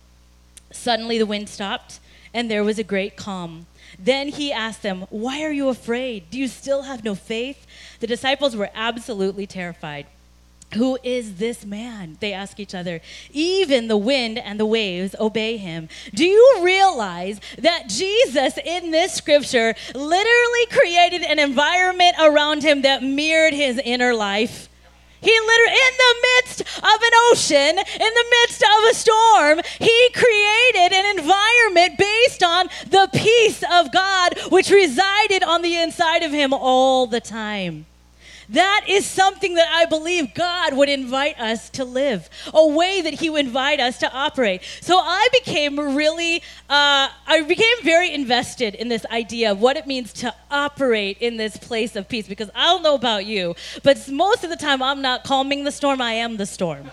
Suddenly 0.71 1.17
the 1.17 1.25
wind 1.25 1.49
stopped, 1.49 1.99
and 2.33 2.49
there 2.49 2.63
was 2.63 2.77
a 2.77 2.83
great 2.83 3.15
calm. 3.15 3.65
Then 3.97 4.29
he 4.29 4.51
asked 4.51 4.83
them, 4.83 5.05
Why 5.09 5.43
are 5.43 5.51
you 5.51 5.69
afraid? 5.69 6.29
Do 6.29 6.37
you 6.37 6.47
still 6.47 6.83
have 6.83 7.03
no 7.03 7.15
faith? 7.15 7.65
The 7.99 8.07
disciples 8.07 8.55
were 8.55 8.69
absolutely 8.73 9.47
terrified. 9.47 10.05
Who 10.75 10.99
is 11.03 11.35
this 11.35 11.65
man? 11.65 12.17
They 12.19 12.31
ask 12.31 12.59
each 12.59 12.75
other. 12.75 13.01
Even 13.31 13.87
the 13.87 13.97
wind 13.97 14.37
and 14.37 14.59
the 14.59 14.67
waves 14.67 15.15
obey 15.19 15.57
him. 15.57 15.89
Do 16.13 16.25
you 16.25 16.59
realize 16.61 17.39
that 17.57 17.87
Jesus 17.87 18.57
in 18.63 18.91
this 18.91 19.13
scripture 19.13 19.73
literally 19.95 20.65
created 20.69 21.23
an 21.23 21.39
environment 21.39 22.15
around 22.19 22.61
him 22.61 22.83
that 22.83 23.01
mirrored 23.01 23.53
his 23.53 23.81
inner 23.83 24.13
life? 24.13 24.69
He 25.21 25.37
literally, 25.37 25.73
in 25.73 25.97
the 25.97 26.15
midst 26.21 26.61
of 26.61 27.01
an 27.01 27.11
ocean, 27.31 27.77
in 27.77 28.13
the 28.13 28.25
midst 28.41 28.63
of 28.63 28.91
a 28.91 28.93
storm, 28.93 29.59
he 29.79 30.09
created 30.13 30.93
an 30.93 31.17
environment 31.17 31.97
based 31.97 32.43
on 32.43 32.69
the 32.89 33.09
peace 33.11 33.63
of 33.69 33.91
God, 33.91 34.39
which 34.49 34.69
resided 34.69 35.43
on 35.43 35.61
the 35.61 35.75
inside 35.75 36.23
of 36.23 36.31
him 36.31 36.53
all 36.53 37.05
the 37.05 37.19
time. 37.19 37.85
That 38.49 38.85
is 38.87 39.05
something 39.05 39.53
that 39.55 39.69
I 39.71 39.85
believe 39.85 40.33
God 40.33 40.75
would 40.75 40.89
invite 40.89 41.39
us 41.39 41.69
to 41.71 41.85
live, 41.85 42.29
a 42.51 42.67
way 42.67 43.01
that 43.01 43.13
He 43.13 43.29
would 43.29 43.45
invite 43.45 43.79
us 43.79 43.99
to 43.99 44.11
operate. 44.11 44.63
So 44.81 44.97
I 44.97 45.27
became 45.31 45.79
really, 45.95 46.37
uh, 46.67 47.09
I 47.27 47.43
became 47.47 47.83
very 47.83 48.11
invested 48.11 48.73
in 48.73 48.89
this 48.89 49.05
idea 49.11 49.51
of 49.51 49.61
what 49.61 49.77
it 49.77 49.85
means 49.85 50.11
to 50.13 50.33
operate 50.49 51.19
in 51.19 51.37
this 51.37 51.57
place 51.57 51.95
of 51.95 52.09
peace 52.09 52.27
because 52.27 52.49
I 52.55 52.65
don't 52.65 52.81
know 52.81 52.95
about 52.95 53.27
you, 53.27 53.55
but 53.83 54.09
most 54.09 54.43
of 54.43 54.49
the 54.49 54.57
time 54.57 54.81
I'm 54.81 55.01
not 55.01 55.23
calming 55.23 55.63
the 55.63 55.71
storm, 55.71 56.01
I 56.01 56.13
am 56.13 56.37
the 56.37 56.47
storm 56.47 56.89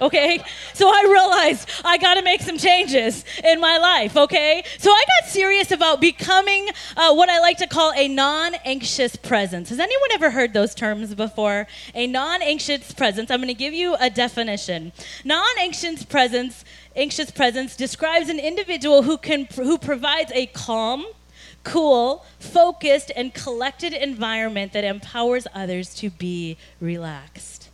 okay? 0.00 0.42
So 0.74 0.88
I 0.88 1.06
realized 1.10 1.68
I 1.84 1.98
got 1.98 2.14
to 2.14 2.22
make 2.22 2.40
some 2.40 2.58
changes 2.58 3.24
in 3.44 3.60
my 3.60 3.78
life, 3.78 4.16
okay? 4.16 4.62
So 4.78 4.90
I 4.90 5.04
got 5.20 5.30
serious 5.30 5.70
about 5.70 6.00
becoming 6.00 6.68
uh, 6.96 7.14
what 7.14 7.28
I 7.28 7.38
like 7.40 7.58
to 7.58 7.66
call 7.66 7.92
a 7.94 8.08
non 8.08 8.54
anxious 8.64 9.16
presence. 9.16 9.68
Has 9.70 9.78
anyone 9.78 10.10
ever 10.12 10.30
heard 10.30 10.52
those 10.52 10.74
terms 10.74 11.14
before? 11.14 11.66
A 11.94 12.06
non 12.06 12.42
anxious 12.42 12.92
presence. 12.92 13.30
I'm 13.30 13.38
going 13.38 13.48
to 13.48 13.54
give 13.54 13.74
you 13.74 13.96
a 14.00 14.10
definition. 14.10 14.92
Non 15.24 15.46
anxious 15.58 16.04
presence. 16.04 16.64
Anxious 16.96 17.30
presence 17.30 17.76
describes 17.76 18.28
an 18.28 18.38
individual 18.40 19.02
who 19.02 19.16
can 19.16 19.44
who 19.54 19.78
provides 19.78 20.32
a 20.34 20.46
calm, 20.46 21.06
cool, 21.62 22.24
focused, 22.40 23.12
and 23.14 23.32
collected 23.32 23.92
environment 23.92 24.72
that 24.72 24.84
empowers 24.84 25.46
others 25.54 25.94
to 25.94 26.10
be 26.10 26.56
relaxed. 26.80 27.69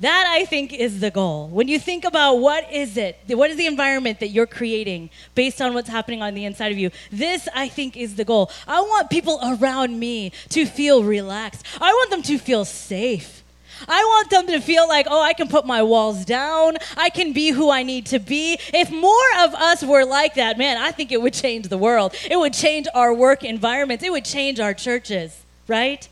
That 0.00 0.26
I 0.26 0.44
think 0.44 0.72
is 0.72 1.00
the 1.00 1.10
goal. 1.10 1.48
When 1.48 1.68
you 1.68 1.78
think 1.78 2.04
about 2.04 2.36
what 2.36 2.70
is 2.72 2.96
it, 2.96 3.16
what 3.28 3.50
is 3.50 3.56
the 3.56 3.66
environment 3.66 4.20
that 4.20 4.28
you're 4.28 4.46
creating 4.46 5.10
based 5.34 5.62
on 5.62 5.72
what's 5.72 5.88
happening 5.88 6.20
on 6.20 6.34
the 6.34 6.44
inside 6.44 6.72
of 6.72 6.78
you, 6.78 6.90
this 7.12 7.48
I 7.54 7.68
think 7.68 7.96
is 7.96 8.16
the 8.16 8.24
goal. 8.24 8.50
I 8.66 8.80
want 8.80 9.08
people 9.08 9.38
around 9.42 9.98
me 9.98 10.32
to 10.48 10.66
feel 10.66 11.04
relaxed. 11.04 11.64
I 11.80 11.92
want 11.92 12.10
them 12.10 12.22
to 12.22 12.38
feel 12.38 12.64
safe. 12.64 13.44
I 13.88 14.02
want 14.04 14.30
them 14.30 14.46
to 14.48 14.60
feel 14.60 14.88
like, 14.88 15.06
oh, 15.08 15.20
I 15.20 15.32
can 15.32 15.48
put 15.48 15.66
my 15.66 15.82
walls 15.82 16.24
down. 16.24 16.76
I 16.96 17.10
can 17.10 17.32
be 17.32 17.50
who 17.50 17.70
I 17.70 17.82
need 17.82 18.06
to 18.06 18.18
be. 18.18 18.58
If 18.72 18.90
more 18.90 19.44
of 19.44 19.54
us 19.54 19.82
were 19.82 20.04
like 20.04 20.34
that, 20.34 20.58
man, 20.58 20.78
I 20.78 20.90
think 20.90 21.12
it 21.12 21.20
would 21.20 21.34
change 21.34 21.68
the 21.68 21.78
world. 21.78 22.14
It 22.28 22.38
would 22.38 22.52
change 22.52 22.86
our 22.94 23.12
work 23.12 23.44
environments. 23.44 24.04
It 24.04 24.10
would 24.10 24.24
change 24.24 24.60
our 24.60 24.74
churches, 24.74 25.42
right? 25.68 26.08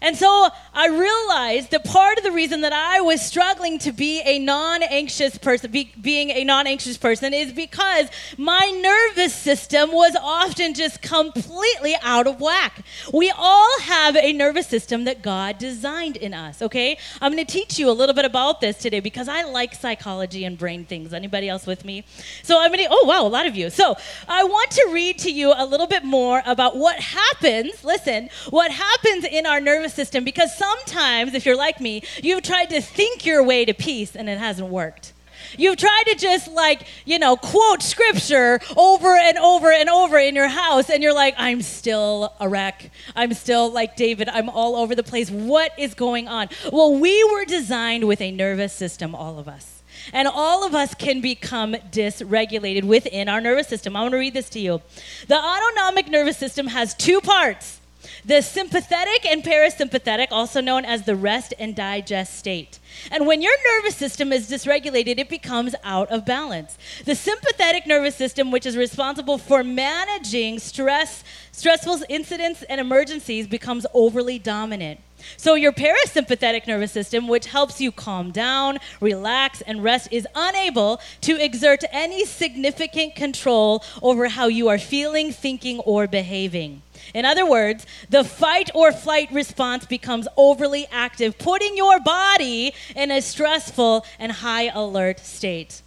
And 0.00 0.16
so 0.16 0.50
I 0.74 0.88
realized 0.88 1.70
that 1.72 1.84
part 1.84 2.16
of 2.16 2.24
the 2.24 2.32
reason 2.32 2.62
that 2.62 2.72
I 2.72 3.02
was 3.02 3.20
struggling 3.20 3.78
to 3.80 3.92
be 3.92 4.22
a 4.24 4.38
non 4.38 4.82
anxious 4.82 5.36
person, 5.36 5.70
be, 5.70 5.92
being 6.00 6.30
a 6.30 6.44
non 6.44 6.66
anxious 6.66 6.96
person, 6.96 7.34
is 7.34 7.52
because 7.52 8.08
my 8.38 8.70
nervous 8.82 9.34
system 9.34 9.92
was 9.92 10.16
often 10.20 10.72
just 10.72 11.02
completely 11.02 11.94
out 12.02 12.26
of 12.26 12.40
whack. 12.40 12.84
We 13.12 13.30
all 13.36 13.80
have 13.80 14.16
a 14.16 14.32
nervous 14.32 14.66
system 14.66 15.04
that 15.04 15.20
God 15.20 15.58
designed 15.58 16.16
in 16.16 16.32
us, 16.32 16.62
okay? 16.62 16.96
I'm 17.20 17.36
to 17.36 17.44
teach 17.44 17.78
you 17.78 17.90
a 17.90 17.92
little 17.92 18.14
bit 18.14 18.24
about 18.24 18.62
this 18.62 18.78
today 18.78 19.00
because 19.00 19.28
I 19.28 19.42
like 19.42 19.74
psychology 19.74 20.44
and 20.46 20.56
brain 20.56 20.86
things. 20.86 21.12
Anybody 21.12 21.50
else 21.50 21.66
with 21.66 21.84
me? 21.84 22.04
So 22.42 22.58
I'm 22.58 22.72
to, 22.72 22.86
oh, 22.90 23.04
wow, 23.04 23.26
a 23.26 23.28
lot 23.28 23.46
of 23.46 23.56
you. 23.56 23.68
So 23.68 23.94
I 24.26 24.44
want 24.44 24.70
to 24.70 24.88
read 24.90 25.18
to 25.18 25.30
you 25.30 25.52
a 25.54 25.66
little 25.66 25.86
bit 25.86 26.02
more 26.02 26.42
about 26.46 26.78
what 26.78 26.98
happens, 26.98 27.84
listen, 27.84 28.30
what 28.48 28.70
happens 28.70 29.24
in 29.24 29.44
our 29.44 29.60
nervous 29.60 29.92
system 29.92 30.24
because 30.24 30.56
sometimes, 30.62 31.34
if 31.34 31.44
you're 31.44 31.56
like 31.56 31.80
me, 31.80 32.02
you've 32.22 32.42
tried 32.42 32.70
to 32.70 32.80
think 32.80 33.26
your 33.26 33.42
way 33.42 33.64
to 33.64 33.74
peace 33.74 34.14
and 34.14 34.28
it 34.28 34.38
hasn't 34.38 34.68
worked. 34.68 35.12
You've 35.58 35.76
tried 35.76 36.04
to 36.06 36.14
just 36.14 36.48
like, 36.52 36.86
you 37.04 37.18
know, 37.18 37.36
quote 37.36 37.82
scripture 37.82 38.60
over 38.76 39.16
and 39.16 39.36
over 39.38 39.72
and 39.72 39.88
over 39.88 40.16
in 40.18 40.34
your 40.34 40.48
house, 40.48 40.88
and 40.88 41.02
you're 41.02 41.14
like, 41.14 41.34
I'm 41.36 41.62
still 41.62 42.32
a 42.38 42.48
wreck. 42.48 42.90
I'm 43.16 43.34
still 43.34 43.70
like 43.70 43.96
David. 43.96 44.28
I'm 44.28 44.48
all 44.48 44.76
over 44.76 44.94
the 44.94 45.02
place. 45.02 45.30
What 45.30 45.72
is 45.78 45.94
going 45.94 46.28
on? 46.28 46.48
Well, 46.72 46.94
we 46.94 47.22
were 47.32 47.44
designed 47.44 48.06
with 48.06 48.20
a 48.20 48.30
nervous 48.30 48.72
system, 48.72 49.14
all 49.14 49.38
of 49.38 49.48
us. 49.48 49.82
And 50.12 50.26
all 50.26 50.64
of 50.64 50.74
us 50.74 50.94
can 50.94 51.20
become 51.20 51.74
dysregulated 51.90 52.84
within 52.84 53.28
our 53.28 53.40
nervous 53.40 53.68
system. 53.68 53.96
I 53.96 54.02
want 54.02 54.12
to 54.12 54.18
read 54.18 54.34
this 54.34 54.48
to 54.50 54.60
you. 54.60 54.80
The 55.28 55.36
autonomic 55.36 56.08
nervous 56.08 56.38
system 56.38 56.68
has 56.68 56.94
two 56.94 57.20
parts 57.20 57.81
the 58.24 58.40
sympathetic 58.40 59.26
and 59.26 59.42
parasympathetic, 59.42 60.28
also 60.30 60.60
known 60.60 60.84
as 60.84 61.02
the 61.02 61.16
rest 61.16 61.54
and 61.58 61.74
digest 61.74 62.38
state. 62.38 62.78
And 63.10 63.26
when 63.26 63.42
your 63.42 63.54
nervous 63.64 63.96
system 63.96 64.32
is 64.32 64.48
dysregulated, 64.48 65.18
it 65.18 65.28
becomes 65.28 65.74
out 65.82 66.10
of 66.10 66.24
balance. 66.24 66.78
The 67.04 67.14
sympathetic 67.14 67.86
nervous 67.86 68.14
system, 68.14 68.50
which 68.50 68.66
is 68.66 68.76
responsible 68.76 69.38
for 69.38 69.64
managing 69.64 70.58
stress, 70.58 71.24
stressful 71.50 72.00
incidents 72.08 72.62
and 72.64 72.80
emergencies, 72.80 73.46
becomes 73.46 73.86
overly 73.92 74.38
dominant. 74.38 75.00
So, 75.36 75.54
your 75.54 75.72
parasympathetic 75.72 76.66
nervous 76.66 76.92
system, 76.92 77.28
which 77.28 77.46
helps 77.46 77.80
you 77.80 77.92
calm 77.92 78.30
down, 78.30 78.78
relax, 79.00 79.60
and 79.62 79.82
rest, 79.82 80.08
is 80.10 80.26
unable 80.34 81.00
to 81.22 81.42
exert 81.42 81.84
any 81.92 82.24
significant 82.24 83.14
control 83.14 83.84
over 84.02 84.28
how 84.28 84.46
you 84.48 84.68
are 84.68 84.78
feeling, 84.78 85.32
thinking, 85.32 85.80
or 85.80 86.06
behaving. 86.06 86.82
In 87.14 87.24
other 87.24 87.44
words, 87.44 87.86
the 88.08 88.24
fight 88.24 88.70
or 88.74 88.92
flight 88.92 89.30
response 89.32 89.84
becomes 89.86 90.28
overly 90.36 90.86
active, 90.90 91.38
putting 91.38 91.76
your 91.76 92.00
body 92.00 92.74
in 92.94 93.10
a 93.10 93.20
stressful 93.20 94.06
and 94.18 94.32
high 94.32 94.68
alert 94.68 95.20
state. 95.20 95.82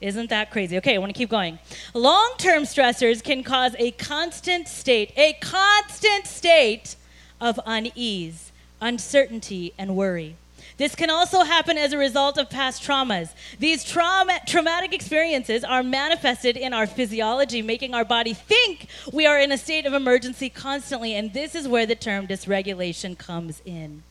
Isn't 0.00 0.30
that 0.30 0.50
crazy? 0.50 0.76
Okay, 0.78 0.96
I 0.96 0.98
want 0.98 1.14
to 1.14 1.18
keep 1.18 1.30
going. 1.30 1.58
Long 1.94 2.34
term 2.36 2.64
stressors 2.64 3.22
can 3.22 3.42
cause 3.42 3.74
a 3.78 3.92
constant 3.92 4.68
state, 4.68 5.12
a 5.16 5.34
constant 5.34 6.26
state 6.26 6.96
of 7.40 7.58
unease, 7.64 8.52
uncertainty, 8.84 9.72
and 9.76 9.96
worry. 9.96 10.36
This 10.76 10.94
can 10.94 11.08
also 11.08 11.42
happen 11.42 11.78
as 11.78 11.92
a 11.92 11.98
result 11.98 12.36
of 12.36 12.50
past 12.50 12.82
traumas. 12.82 13.32
These 13.58 13.84
trauma, 13.84 14.40
traumatic 14.46 14.92
experiences 14.92 15.62
are 15.62 15.82
manifested 15.82 16.56
in 16.56 16.72
our 16.72 16.86
physiology, 16.86 17.62
making 17.62 17.94
our 17.94 18.04
body 18.04 18.34
think 18.34 18.88
we 19.12 19.24
are 19.26 19.38
in 19.38 19.52
a 19.52 19.58
state 19.58 19.86
of 19.86 19.92
emergency 19.92 20.50
constantly, 20.50 21.14
and 21.14 21.32
this 21.32 21.54
is 21.54 21.68
where 21.68 21.86
the 21.86 21.94
term 21.94 22.26
dysregulation 22.26 23.16
comes 23.16 23.62
in. 23.64 24.02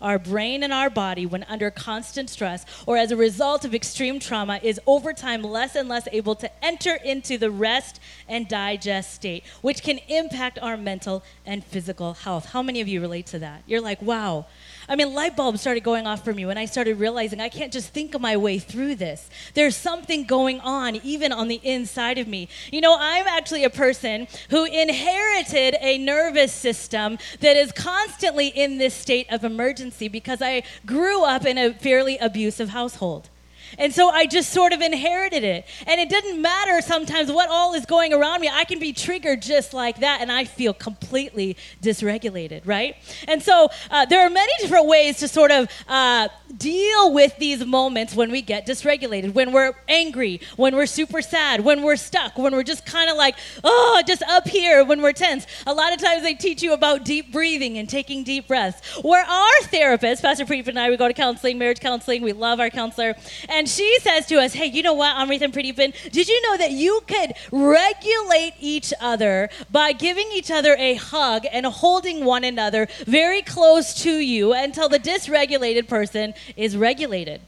Our 0.00 0.18
brain 0.18 0.62
and 0.62 0.72
our 0.72 0.88
body, 0.90 1.26
when 1.26 1.44
under 1.44 1.70
constant 1.70 2.30
stress 2.30 2.64
or 2.86 2.96
as 2.96 3.10
a 3.10 3.16
result 3.16 3.64
of 3.64 3.74
extreme 3.74 4.18
trauma, 4.18 4.60
is 4.62 4.80
over 4.86 5.12
time 5.12 5.42
less 5.42 5.76
and 5.76 5.88
less 5.88 6.08
able 6.12 6.34
to 6.36 6.50
enter 6.64 6.94
into 6.94 7.36
the 7.36 7.50
rest 7.50 8.00
and 8.28 8.48
digest 8.48 9.12
state, 9.12 9.44
which 9.60 9.82
can 9.82 9.98
impact 10.08 10.58
our 10.60 10.76
mental 10.76 11.22
and 11.44 11.64
physical 11.64 12.14
health. 12.14 12.46
How 12.46 12.62
many 12.62 12.80
of 12.80 12.88
you 12.88 13.00
relate 13.00 13.26
to 13.26 13.38
that? 13.40 13.62
You're 13.66 13.80
like, 13.80 14.00
wow, 14.00 14.46
I 14.90 14.96
mean, 14.96 15.14
light 15.14 15.36
bulbs 15.36 15.60
started 15.60 15.84
going 15.84 16.08
off 16.08 16.24
for 16.24 16.34
me 16.34 16.44
when 16.44 16.58
I 16.58 16.64
started 16.64 16.98
realizing 16.98 17.40
I 17.40 17.48
can't 17.48 17.72
just 17.72 17.90
think 17.90 18.12
of 18.16 18.20
my 18.20 18.36
way 18.36 18.58
through 18.58 18.96
this. 18.96 19.30
There's 19.54 19.76
something 19.76 20.24
going 20.24 20.58
on 20.58 20.96
even 20.96 21.30
on 21.30 21.46
the 21.46 21.60
inside 21.62 22.18
of 22.18 22.26
me. 22.26 22.48
You 22.72 22.80
know, 22.80 22.96
I'm 22.98 23.28
actually 23.28 23.62
a 23.62 23.70
person 23.70 24.26
who 24.50 24.64
inherited 24.64 25.76
a 25.80 25.96
nervous 25.96 26.52
system 26.52 27.18
that 27.38 27.56
is 27.56 27.70
constantly 27.70 28.48
in 28.48 28.78
this 28.78 28.92
state 28.92 29.28
of 29.30 29.44
emergency 29.44 30.08
because 30.08 30.42
I 30.42 30.64
grew 30.84 31.22
up 31.22 31.46
in 31.46 31.56
a 31.56 31.72
fairly 31.72 32.18
abusive 32.18 32.70
household. 32.70 33.29
And 33.78 33.92
so 33.92 34.08
I 34.08 34.26
just 34.26 34.50
sort 34.50 34.72
of 34.72 34.80
inherited 34.80 35.44
it. 35.44 35.66
And 35.86 36.00
it 36.00 36.08
didn't 36.08 36.40
matter 36.40 36.80
sometimes 36.80 37.30
what 37.30 37.48
all 37.48 37.74
is 37.74 37.86
going 37.86 38.12
around 38.12 38.40
me. 38.40 38.48
I 38.52 38.64
can 38.64 38.78
be 38.78 38.92
triggered 38.92 39.42
just 39.42 39.72
like 39.72 40.00
that, 40.00 40.20
and 40.20 40.30
I 40.30 40.44
feel 40.44 40.74
completely 40.74 41.56
dysregulated, 41.82 42.62
right? 42.66 42.96
And 43.28 43.42
so 43.42 43.68
uh, 43.90 44.06
there 44.06 44.20
are 44.20 44.30
many 44.30 44.52
different 44.60 44.86
ways 44.86 45.18
to 45.18 45.28
sort 45.28 45.50
of 45.50 45.68
uh, 45.88 46.28
deal 46.56 47.12
with 47.12 47.36
these 47.38 47.64
moments 47.64 48.14
when 48.14 48.30
we 48.30 48.42
get 48.42 48.66
dysregulated, 48.66 49.34
when 49.34 49.52
we're 49.52 49.72
angry, 49.88 50.40
when 50.56 50.74
we're 50.74 50.86
super 50.86 51.22
sad, 51.22 51.60
when 51.64 51.82
we're 51.82 51.96
stuck, 51.96 52.36
when 52.38 52.52
we're 52.52 52.62
just 52.62 52.84
kind 52.84 53.10
of 53.10 53.16
like, 53.16 53.36
oh, 53.64 54.02
just 54.06 54.22
up 54.24 54.46
here, 54.48 54.84
when 54.84 55.02
we're 55.02 55.12
tense. 55.12 55.46
A 55.66 55.74
lot 55.74 55.92
of 55.92 56.00
times 56.00 56.22
they 56.22 56.34
teach 56.34 56.62
you 56.62 56.72
about 56.72 57.04
deep 57.04 57.32
breathing 57.32 57.78
and 57.78 57.88
taking 57.88 58.24
deep 58.24 58.48
breaths. 58.48 58.80
Where 59.02 59.24
our 59.24 59.62
therapist, 59.62 60.22
Pastor 60.22 60.44
Preet 60.44 60.68
and 60.68 60.78
I, 60.78 60.90
we 60.90 60.96
go 60.96 61.08
to 61.08 61.14
counseling, 61.14 61.58
marriage 61.58 61.80
counseling, 61.80 62.22
we 62.22 62.32
love 62.32 62.60
our 62.60 62.70
counselor, 62.70 63.14
and 63.48 63.68
she 63.68 63.98
says 64.00 64.26
to 64.26 64.36
us, 64.36 64.52
hey, 64.52 64.66
you 64.66 64.82
know 64.82 64.94
what, 64.94 65.16
Amrit 65.16 65.42
and 65.42 65.52
Preetipin, 65.52 66.10
did 66.10 66.28
you 66.28 66.42
know 66.42 66.56
that 66.56 66.72
you 66.72 67.00
could 67.06 67.32
regulate 67.50 68.54
each 68.60 68.92
other 69.00 69.48
by 69.70 69.92
giving 69.92 70.28
each 70.32 70.50
other 70.50 70.74
a 70.78 70.94
hug 70.94 71.46
and 71.52 71.66
holding 71.66 72.24
one 72.24 72.44
another 72.44 72.88
very 73.06 73.42
close 73.42 73.94
to 74.02 74.18
you 74.18 74.52
until 74.52 74.88
the 74.88 74.98
dysregulated 74.98 75.88
person 75.88 76.34
is 76.56 76.76
regulated. 76.76 77.40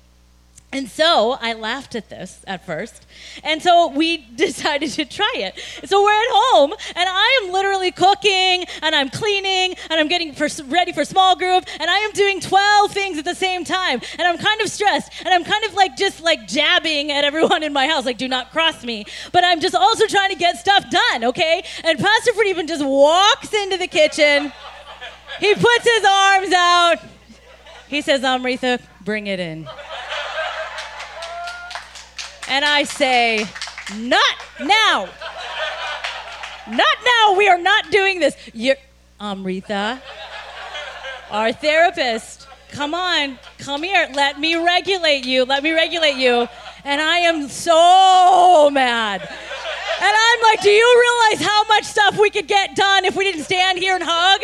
And 0.75 0.89
so 0.89 1.37
I 1.39 1.53
laughed 1.53 1.95
at 1.95 2.09
this 2.09 2.43
at 2.47 2.65
first. 2.65 3.07
And 3.45 3.63
so 3.63 3.89
we 3.89 4.17
decided 4.37 4.91
to 4.93 5.05
try 5.05 5.33
it. 5.35 5.55
So 5.85 6.03
we're 6.03 6.11
at 6.11 6.31
home, 6.31 6.73
and 6.97 7.09
I 7.09 7.41
am 7.43 7.53
literally 7.53 7.91
cooking, 7.91 8.65
and 8.81 8.95
I'm 8.95 9.11
cleaning, 9.11 9.77
and 9.91 10.01
I'm 10.01 10.09
getting 10.09 10.33
for, 10.33 10.49
ready 10.65 10.93
for 10.93 11.05
small 11.05 11.37
group, 11.37 11.65
and 11.79 11.91
I 11.91 11.99
am 11.99 12.13
doing 12.13 12.41
12 12.41 12.91
things 12.91 13.19
at 13.19 13.27
the 13.27 13.35
same 13.35 13.65
time. 13.65 14.01
And 14.19 14.27
I'm 14.27 14.39
kind 14.39 14.61
of 14.63 14.69
stressed, 14.69 15.13
and 15.25 15.29
I'm 15.29 15.45
kind 15.45 15.63
of 15.65 15.75
like 15.75 15.97
just 15.97 16.23
like 16.23 16.49
jabbing 16.49 17.13
at 17.13 17.25
everyone 17.25 17.63
in 17.63 17.75
my 17.75 17.87
house, 17.87 18.07
like, 18.07 18.19
do 18.19 18.29
not 18.29 18.51
cross 18.51 18.83
me. 18.83 19.05
But 19.31 19.45
I'm 19.45 19.61
just 19.61 19.75
also 19.75 20.07
trying 20.07 20.31
to 20.31 20.37
get 20.37 20.57
stuff 20.57 20.89
done, 20.89 21.25
okay? 21.25 21.63
And 21.85 21.99
Pastor 21.99 22.33
Freeman 22.33 22.67
just 22.67 22.85
walks 22.85 23.53
into 23.53 23.77
the 23.77 23.89
kitchen. 23.89 24.53
He 25.39 25.55
puts 25.55 25.85
his 25.85 26.05
arms 26.05 26.53
out. 26.55 27.12
He 27.93 28.01
says, 28.01 28.23
Amritha, 28.23 28.81
bring 29.03 29.27
it 29.27 29.39
in. 29.39 29.69
And 32.49 32.65
I 32.65 32.85
say, 32.85 33.47
not 33.95 34.35
now. 34.59 35.11
Not 36.71 36.97
now. 37.05 37.35
We 37.37 37.49
are 37.49 37.59
not 37.59 37.91
doing 37.91 38.19
this. 38.19 38.35
You're, 38.55 38.77
Amritha, 39.21 40.01
our 41.31 41.53
therapist, 41.53 42.49
come 42.71 42.95
on, 42.95 43.39
come 43.59 43.83
here. 43.83 44.09
Let 44.15 44.41
me 44.41 44.57
regulate 44.57 45.27
you. 45.27 45.45
Let 45.45 45.63
me 45.63 45.73
regulate 45.73 46.17
you. 46.17 46.49
And 46.85 46.99
I 46.99 47.19
am 47.19 47.47
so 47.47 48.71
mad. 48.73 49.29
And 50.03 50.11
I'm 50.11 50.43
like, 50.43 50.61
do 50.63 50.71
you 50.71 51.05
realize 51.07 51.47
how 51.47 51.63
much 51.69 51.85
stuff 51.85 52.19
we 52.19 52.29
could 52.29 52.49
get 52.49 52.75
done 52.75 53.05
if 53.05 53.15
we 53.15 53.23
didn't 53.23 53.45
stand 53.45 53.79
here 53.79 53.95
and 53.95 54.03
hug 54.03 54.41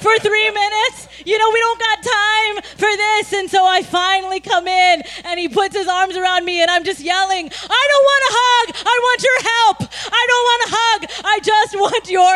for 0.00 0.18
three 0.18 0.50
minutes? 0.50 1.06
You 1.24 1.38
know, 1.38 1.48
we 1.52 1.60
don't 1.60 1.78
got 1.78 1.98
time 2.02 2.54
for 2.74 2.90
this. 2.90 3.32
And 3.32 3.48
so 3.48 3.64
I 3.64 3.82
finally 3.82 4.40
come 4.40 4.66
in 4.66 5.02
and 5.24 5.38
he 5.38 5.48
puts 5.48 5.76
his 5.76 5.86
arms 5.86 6.16
around 6.16 6.44
me 6.44 6.60
and 6.60 6.68
I'm 6.68 6.82
just 6.82 7.00
yelling, 7.00 7.46
I 7.46 7.82
don't 7.92 8.06
want 8.10 8.22
a 8.26 8.32
hug. 8.34 8.66
I 8.82 8.96
want 9.06 9.22
your 9.22 9.40
help. 9.54 9.78
I 10.12 10.22
don't 10.26 10.44
want 10.50 10.62
a 10.66 10.70
hug. 10.74 11.00
I 11.24 11.38
just 11.38 11.76
want 11.76 12.10
your 12.10 12.34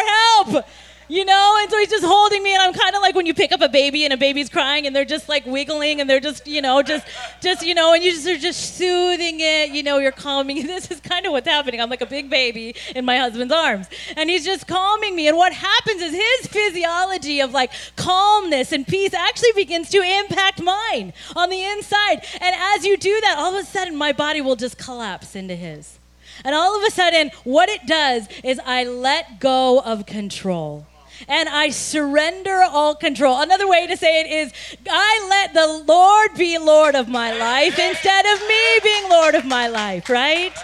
help 0.54 0.66
you 1.11 1.25
know? 1.25 1.59
And 1.61 1.70
so 1.70 1.79
he's 1.79 1.90
just 1.90 2.05
holding 2.05 2.42
me, 2.42 2.55
and 2.55 2.62
I'm 2.62 2.73
kind 2.73 2.94
of 2.94 3.03
like 3.03 3.14
when 3.14 3.27
you 3.27 3.35
pick 3.35 3.53
up 3.53 3.61
a 3.61 3.68
baby 3.68 4.05
and 4.05 4.12
a 4.12 4.16
baby's 4.16 4.49
crying 4.49 4.87
and 4.87 4.94
they're 4.94 5.05
just 5.05 5.29
like 5.29 5.44
wiggling 5.44 6.01
and 6.01 6.09
they're 6.09 6.20
just, 6.20 6.46
you 6.46 6.62
know, 6.62 6.83
just, 6.83 7.07
just, 7.42 7.66
you 7.66 7.75
know, 7.75 7.92
and 7.92 8.03
you 8.03 8.12
just 8.12 8.27
are 8.29 8.38
just 8.38 8.77
soothing 8.77 9.38
it, 9.40 9.70
you 9.70 9.83
know, 9.83 9.99
you're 9.99 10.12
calming. 10.12 10.66
This 10.70 10.90
is 10.90 11.01
kind 11.01 11.27
of 11.27 11.33
what's 11.33 11.49
happening. 11.49 11.81
I'm 11.81 11.90
like 11.90 12.01
a 12.01 12.07
big 12.07 12.31
baby 12.31 12.77
in 12.94 13.05
my 13.05 13.16
husband's 13.16 13.53
arms, 13.53 13.88
and 14.16 14.31
he's 14.31 14.44
just 14.44 14.68
calming 14.68 15.16
me. 15.16 15.27
And 15.27 15.37
what 15.37 15.53
happens 15.53 16.01
is 16.01 16.12
his 16.12 16.46
physiology 16.46 17.40
of 17.40 17.53
like 17.53 17.73
calmness 17.96 18.70
and 18.70 18.87
peace 18.87 19.12
actually 19.12 19.53
begins 19.57 19.90
to 19.90 20.01
impact 20.01 20.62
mine 20.62 21.12
on 21.35 21.51
the 21.51 21.64
inside. 21.64 22.25
And 22.40 22.55
as 22.57 22.85
you 22.85 22.96
do 22.96 23.20
that, 23.23 23.37
all 23.37 23.57
of 23.57 23.64
a 23.64 23.66
sudden 23.66 23.96
my 23.96 24.12
body 24.12 24.40
will 24.40 24.55
just 24.55 24.79
collapse 24.79 25.35
into 25.35 25.57
his. 25.57 25.99
And 26.44 26.55
all 26.55 26.77
of 26.77 26.85
a 26.87 26.90
sudden, 26.90 27.31
what 27.44 27.68
it 27.68 27.87
does 27.87 28.29
is 28.44 28.61
I 28.64 28.85
let 28.85 29.40
go 29.40 29.81
of 29.81 30.07
control 30.07 30.87
and 31.28 31.48
I 31.48 31.70
surrender 31.70 32.62
all 32.62 32.94
control. 32.94 33.40
Another 33.40 33.68
way 33.68 33.87
to 33.87 33.96
say 33.96 34.20
it 34.20 34.26
is 34.26 34.52
I 34.88 35.26
let 35.28 35.54
the 35.54 35.85
Lord 35.87 36.35
be 36.35 36.59
Lord 36.59 36.94
of 36.94 37.09
my 37.09 37.37
life 37.37 37.78
instead 37.78 38.26
of 38.26 38.40
me 38.48 38.78
being 38.83 39.09
Lord 39.09 39.35
of 39.35 39.44
my 39.44 39.68
life, 39.68 40.09
right? 40.09 40.56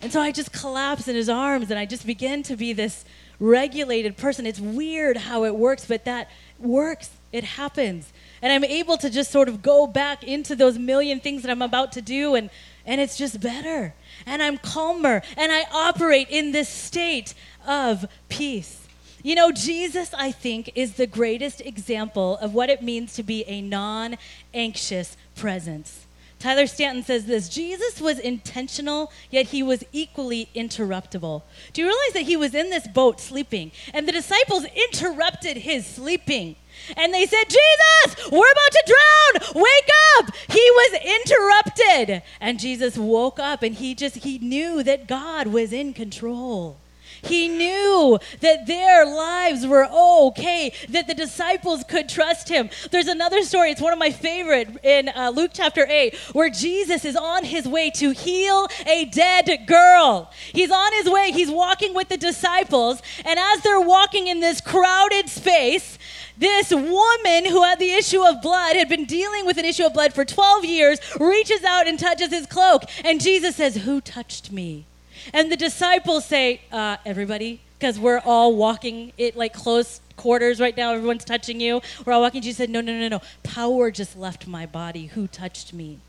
And 0.00 0.12
so 0.12 0.20
I 0.20 0.30
just 0.30 0.52
collapse 0.52 1.08
in 1.08 1.16
his 1.16 1.28
arms 1.28 1.70
and 1.70 1.78
I 1.78 1.86
just 1.86 2.06
begin 2.06 2.42
to 2.44 2.56
be 2.56 2.72
this 2.72 3.04
regulated 3.40 4.16
person. 4.16 4.46
It's 4.46 4.60
weird 4.60 5.16
how 5.16 5.44
it 5.44 5.54
works, 5.54 5.86
but 5.86 6.04
that 6.04 6.30
works. 6.58 7.10
It 7.32 7.44
happens. 7.44 8.12
And 8.40 8.52
I'm 8.52 8.64
able 8.64 8.96
to 8.98 9.10
just 9.10 9.30
sort 9.30 9.48
of 9.48 9.62
go 9.62 9.86
back 9.86 10.22
into 10.22 10.56
those 10.56 10.78
million 10.78 11.20
things 11.20 11.42
that 11.42 11.50
I'm 11.50 11.62
about 11.62 11.92
to 11.92 12.02
do 12.02 12.34
and 12.34 12.50
and 12.86 13.02
it's 13.02 13.18
just 13.18 13.40
better. 13.40 13.94
And 14.24 14.42
I'm 14.42 14.56
calmer 14.56 15.22
and 15.36 15.52
I 15.52 15.64
operate 15.70 16.28
in 16.30 16.52
this 16.52 16.70
state 16.70 17.34
of 17.66 18.06
peace. 18.30 18.87
You 19.22 19.34
know, 19.34 19.50
Jesus, 19.50 20.14
I 20.14 20.30
think, 20.30 20.70
is 20.74 20.94
the 20.94 21.06
greatest 21.06 21.60
example 21.60 22.38
of 22.38 22.54
what 22.54 22.70
it 22.70 22.82
means 22.82 23.14
to 23.14 23.22
be 23.22 23.44
a 23.46 23.60
non 23.60 24.16
anxious 24.54 25.16
presence. 25.34 26.06
Tyler 26.38 26.68
Staton 26.68 27.02
says 27.02 27.26
this 27.26 27.48
Jesus 27.48 28.00
was 28.00 28.20
intentional, 28.20 29.10
yet 29.30 29.46
he 29.46 29.62
was 29.62 29.84
equally 29.90 30.48
interruptible. 30.54 31.42
Do 31.72 31.82
you 31.82 31.88
realize 31.88 32.12
that 32.12 32.22
he 32.22 32.36
was 32.36 32.54
in 32.54 32.70
this 32.70 32.86
boat 32.86 33.18
sleeping, 33.20 33.72
and 33.92 34.06
the 34.06 34.12
disciples 34.12 34.64
interrupted 34.64 35.56
his 35.56 35.84
sleeping? 35.84 36.54
And 36.96 37.12
they 37.12 37.26
said, 37.26 37.44
Jesus, 37.44 38.30
we're 38.30 38.52
about 38.52 38.70
to 38.70 38.84
drown. 38.86 39.62
Wake 39.62 39.90
up. 40.18 40.34
He 40.48 40.70
was 40.70 41.00
interrupted. 41.04 42.22
And 42.40 42.60
Jesus 42.60 42.96
woke 42.96 43.40
up 43.40 43.64
and 43.64 43.74
he 43.74 43.96
just, 43.96 44.18
he 44.18 44.38
knew 44.38 44.84
that 44.84 45.08
God 45.08 45.48
was 45.48 45.72
in 45.72 45.92
control. 45.92 46.78
He 47.22 47.48
knew 47.48 48.18
that 48.40 48.66
their 48.66 49.04
lives 49.04 49.66
were 49.66 49.86
okay, 49.86 50.72
that 50.88 51.06
the 51.06 51.14
disciples 51.14 51.84
could 51.84 52.08
trust 52.08 52.48
him. 52.48 52.70
There's 52.90 53.08
another 53.08 53.42
story, 53.42 53.70
it's 53.70 53.80
one 53.80 53.92
of 53.92 53.98
my 53.98 54.10
favorite 54.10 54.84
in 54.84 55.08
uh, 55.08 55.30
Luke 55.34 55.50
chapter 55.54 55.86
8, 55.88 56.14
where 56.32 56.50
Jesus 56.50 57.04
is 57.04 57.16
on 57.16 57.44
his 57.44 57.66
way 57.66 57.90
to 57.90 58.10
heal 58.10 58.68
a 58.86 59.06
dead 59.06 59.66
girl. 59.66 60.30
He's 60.52 60.70
on 60.70 60.92
his 60.94 61.08
way, 61.08 61.32
he's 61.32 61.50
walking 61.50 61.94
with 61.94 62.08
the 62.08 62.16
disciples, 62.16 63.02
and 63.24 63.38
as 63.38 63.60
they're 63.62 63.80
walking 63.80 64.26
in 64.26 64.40
this 64.40 64.60
crowded 64.60 65.28
space, 65.28 65.98
this 66.38 66.70
woman 66.70 67.46
who 67.46 67.62
had 67.64 67.78
the 67.78 67.92
issue 67.92 68.22
of 68.22 68.40
blood 68.40 68.76
had 68.76 68.88
been 68.88 69.04
dealing 69.04 69.44
with 69.44 69.58
an 69.58 69.64
issue 69.64 69.84
of 69.84 69.92
blood 69.92 70.14
for 70.14 70.24
12 70.24 70.64
years 70.64 71.00
reaches 71.18 71.64
out 71.64 71.88
and 71.88 71.98
touches 71.98 72.30
his 72.30 72.46
cloak 72.46 72.84
and 73.04 73.20
jesus 73.20 73.56
says 73.56 73.76
who 73.76 74.00
touched 74.00 74.52
me 74.52 74.86
and 75.32 75.50
the 75.50 75.56
disciples 75.56 76.24
say, 76.24 76.60
uh, 76.72 76.96
everybody, 77.04 77.60
because 77.78 77.98
we're 77.98 78.20
all 78.24 78.56
walking 78.56 79.12
it 79.16 79.36
like 79.36 79.52
close 79.52 80.00
quarters 80.16 80.60
right 80.60 80.76
now. 80.76 80.92
Everyone's 80.92 81.24
touching 81.24 81.60
you. 81.60 81.80
We're 82.04 82.12
all 82.12 82.20
walking. 82.20 82.42
Jesus 82.42 82.58
said, 82.58 82.70
No, 82.70 82.80
no, 82.80 82.98
no, 82.98 83.08
no. 83.08 83.22
Power 83.42 83.90
just 83.90 84.16
left 84.16 84.46
my 84.46 84.66
body. 84.66 85.06
Who 85.06 85.26
touched 85.26 85.72
me? 85.72 86.00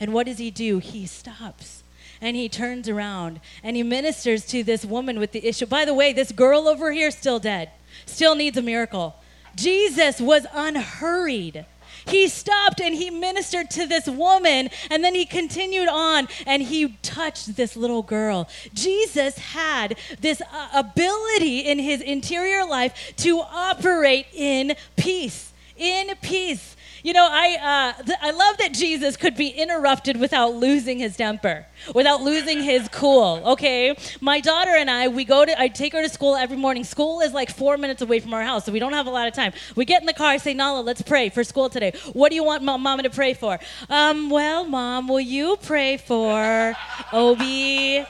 And 0.00 0.14
what 0.14 0.26
does 0.26 0.38
he 0.38 0.50
do? 0.50 0.78
He 0.78 1.06
stops 1.06 1.82
and 2.20 2.36
he 2.36 2.48
turns 2.48 2.88
around 2.88 3.40
and 3.62 3.76
he 3.76 3.82
ministers 3.82 4.46
to 4.46 4.62
this 4.62 4.84
woman 4.84 5.18
with 5.18 5.32
the 5.32 5.46
issue. 5.46 5.66
By 5.66 5.84
the 5.84 5.94
way, 5.94 6.12
this 6.12 6.32
girl 6.32 6.68
over 6.68 6.92
here 6.92 7.10
still 7.10 7.38
dead, 7.38 7.70
still 8.06 8.34
needs 8.34 8.56
a 8.56 8.62
miracle. 8.62 9.16
Jesus 9.54 10.20
was 10.20 10.46
unhurried. 10.52 11.66
He 12.08 12.28
stopped 12.28 12.80
and 12.80 12.94
he 12.94 13.10
ministered 13.10 13.70
to 13.70 13.86
this 13.86 14.06
woman, 14.06 14.70
and 14.90 15.02
then 15.02 15.14
he 15.14 15.26
continued 15.26 15.88
on 15.88 16.28
and 16.46 16.62
he 16.62 16.96
touched 17.02 17.56
this 17.56 17.76
little 17.76 18.02
girl. 18.02 18.48
Jesus 18.72 19.38
had 19.38 19.98
this 20.20 20.40
uh, 20.40 20.68
ability 20.74 21.60
in 21.60 21.78
his 21.78 22.00
interior 22.00 22.64
life 22.64 23.12
to 23.18 23.40
operate 23.40 24.26
in 24.32 24.74
peace. 24.96 25.52
In 25.76 26.14
peace. 26.22 26.76
You 27.06 27.12
know, 27.12 27.28
I, 27.30 27.94
uh, 28.00 28.02
th- 28.02 28.18
I 28.20 28.32
love 28.32 28.58
that 28.58 28.74
Jesus 28.74 29.16
could 29.16 29.36
be 29.36 29.46
interrupted 29.46 30.18
without 30.18 30.56
losing 30.56 30.98
his 30.98 31.16
temper, 31.16 31.64
without 31.94 32.20
losing 32.20 32.60
his 32.60 32.88
cool, 32.88 33.40
okay? 33.46 33.96
My 34.20 34.40
daughter 34.40 34.72
and 34.72 34.90
I, 34.90 35.06
we 35.06 35.24
go 35.24 35.44
to, 35.44 35.60
I 35.60 35.68
take 35.68 35.92
her 35.92 36.02
to 36.02 36.08
school 36.08 36.34
every 36.34 36.56
morning. 36.56 36.82
School 36.82 37.20
is 37.20 37.32
like 37.32 37.48
four 37.48 37.76
minutes 37.76 38.02
away 38.02 38.18
from 38.18 38.34
our 38.34 38.42
house, 38.42 38.64
so 38.64 38.72
we 38.72 38.80
don't 38.80 38.92
have 38.92 39.06
a 39.06 39.10
lot 39.10 39.28
of 39.28 39.34
time. 39.34 39.52
We 39.76 39.84
get 39.84 40.02
in 40.02 40.06
the 40.06 40.14
car, 40.14 40.30
I 40.30 40.38
say, 40.38 40.52
Nala, 40.52 40.80
let's 40.80 41.00
pray 41.00 41.28
for 41.28 41.44
school 41.44 41.68
today. 41.68 41.92
What 42.12 42.30
do 42.30 42.34
you 42.34 42.42
want 42.42 42.64
mom, 42.64 42.82
mama 42.82 43.04
to 43.04 43.10
pray 43.10 43.34
for? 43.34 43.60
Um, 43.88 44.28
well, 44.28 44.64
mom, 44.64 45.06
will 45.06 45.20
you 45.20 45.58
pray 45.62 45.98
for 45.98 46.74
Obi? 47.12 48.04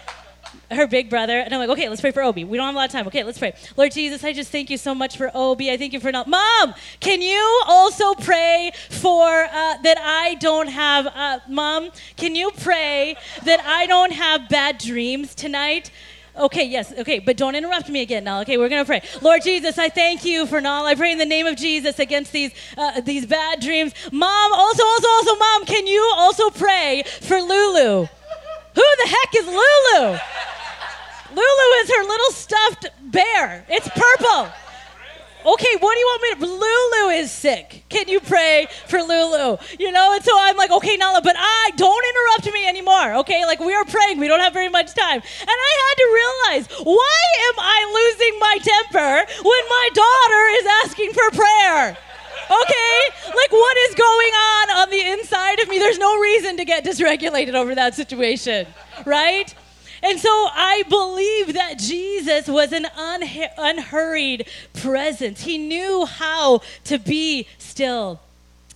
Her 0.71 0.87
big 0.87 1.11
brother, 1.11 1.39
and 1.39 1.53
I'm 1.53 1.61
like, 1.61 1.71
okay, 1.71 1.89
let's 1.89 2.01
pray 2.01 2.11
for 2.11 2.23
Obi. 2.23 2.45
We 2.45 2.57
don't 2.57 2.67
have 2.67 2.75
a 2.75 2.79
lot 2.79 2.87
of 2.87 2.93
time. 2.93 3.07
Okay, 3.07 3.23
let's 3.25 3.39
pray. 3.39 3.55
Lord 3.77 3.93
Jesus, 3.93 4.25
I 4.25 4.33
just 4.33 4.51
thank 4.51 4.71
you 4.71 4.77
so 4.77 4.95
much 4.95 5.17
for 5.17 5.31
Obi. 5.35 5.71
I 5.71 5.77
thank 5.77 5.93
you 5.93 6.01
for 6.01 6.13
not. 6.13 6.27
Mom, 6.27 6.75
can 7.01 7.23
you 7.23 7.63
also 7.67 8.15
pray 8.15 8.73
for 8.91 9.45
uh, 9.45 9.77
that 9.83 9.99
I 9.99 10.35
don't 10.37 10.69
have. 10.69 11.07
Uh, 11.07 11.39
Mom, 11.49 11.91
can 12.17 12.35
you 12.35 12.51
pray 12.51 13.17
that 13.45 13.61
I 13.61 13.87
don't 13.87 14.13
have 14.13 14.49
bad 14.49 14.79
dreams 14.79 15.35
tonight? 15.35 15.91
Okay, 16.39 16.65
yes, 16.65 16.93
okay, 16.99 17.19
but 17.19 17.39
don't 17.39 17.55
interrupt 17.55 17.89
me 17.89 18.03
again 18.03 18.25
now. 18.25 18.43
Okay, 18.43 18.59
we're 18.59 18.69
gonna 18.69 18.85
pray. 18.85 19.01
Lord 19.23 19.43
Jesus, 19.43 19.79
I 19.79 19.89
thank 19.89 20.25
you 20.25 20.45
for 20.47 20.61
Nala. 20.61 20.91
I 20.91 20.95
pray 20.95 21.13
in 21.13 21.19
the 21.19 21.25
name 21.25 21.47
of 21.47 21.57
Jesus 21.57 21.99
against 21.99 22.31
these 22.33 22.53
uh, 22.77 23.01
these 23.01 23.25
bad 23.25 23.61
dreams. 23.61 23.95
Mom, 24.13 24.53
also, 24.53 24.85
also, 24.85 25.09
also, 25.09 25.37
mom, 25.37 25.65
can 25.65 25.87
you 25.87 26.13
also 26.17 26.51
pray 26.51 27.05
for 27.23 27.41
Lulu? 27.41 28.07
Who 28.75 28.83
the 29.03 29.09
heck 29.09 29.35
is 29.35 29.47
Lulu? 29.47 30.19
Lulu 31.37 31.69
is 31.83 31.91
her 31.91 32.03
little 32.03 32.33
stuffed 32.33 32.87
bear. 33.03 33.67
It's 33.69 33.89
purple. 33.89 34.49
Okay, 35.47 35.77
what 35.79 35.95
do 35.95 36.01
you 36.01 36.07
want 36.07 36.41
me 36.41 36.47
to? 36.47 36.53
Lulu 36.53 37.11
is 37.21 37.31
sick. 37.31 37.85
Can 37.89 38.09
you 38.09 38.19
pray 38.19 38.67
for 38.89 39.01
Lulu? 39.01 39.59
You 39.79 39.93
know, 39.93 40.13
and 40.13 40.25
so 40.25 40.33
I'm 40.35 40.57
like, 40.57 40.73
okay, 40.73 40.97
Nala, 40.97 41.21
but 41.23 41.37
I 41.39 41.71
don't 41.77 42.05
interrupt 42.11 42.53
me 42.53 42.67
anymore. 42.67 43.15
Okay, 43.23 43.45
like 43.45 43.61
we 43.61 43.73
are 43.73 43.85
praying, 43.85 44.19
we 44.19 44.27
don't 44.27 44.41
have 44.41 44.53
very 44.53 44.71
much 44.71 44.93
time, 44.95 45.21
and 45.21 45.49
I 45.49 45.73
had 45.87 45.95
to 46.03 46.09
realize 46.21 46.85
why 46.85 47.23
am 47.49 47.55
I 47.59 47.79
losing 47.95 48.39
my 48.41 48.59
temper 48.59 49.33
when 49.45 49.63
my 49.69 49.91
daughter 49.95 50.43
is 50.59 50.67
asking 50.85 51.13
for 51.13 51.31
prayer? 51.31 51.97
Okay, 52.51 52.99
like 53.29 53.53
what 53.53 53.77
is 53.89 53.95
going 53.95 54.33
on 54.33 54.71
on 54.79 54.91
the 54.91 55.01
inside 55.13 55.61
of 55.61 55.69
me? 55.69 55.79
There's 55.79 55.99
no 55.99 56.19
reason 56.19 56.57
to 56.57 56.65
get 56.65 56.85
dysregulated 56.85 57.55
over 57.55 57.75
that 57.75 57.95
situation, 57.95 58.67
right? 59.05 59.55
And 60.03 60.21
so 60.21 60.29
I 60.29 60.85
believe 60.89 61.55
that 61.55 61.79
Jesus 61.79 62.49
was 62.49 62.73
an 62.73 62.87
unhurried 62.97 64.49
presence. 64.75 65.43
He 65.43 65.59
knew 65.59 66.05
how 66.05 66.61
to 66.85 66.99
be 66.99 67.47
still. 67.59 68.21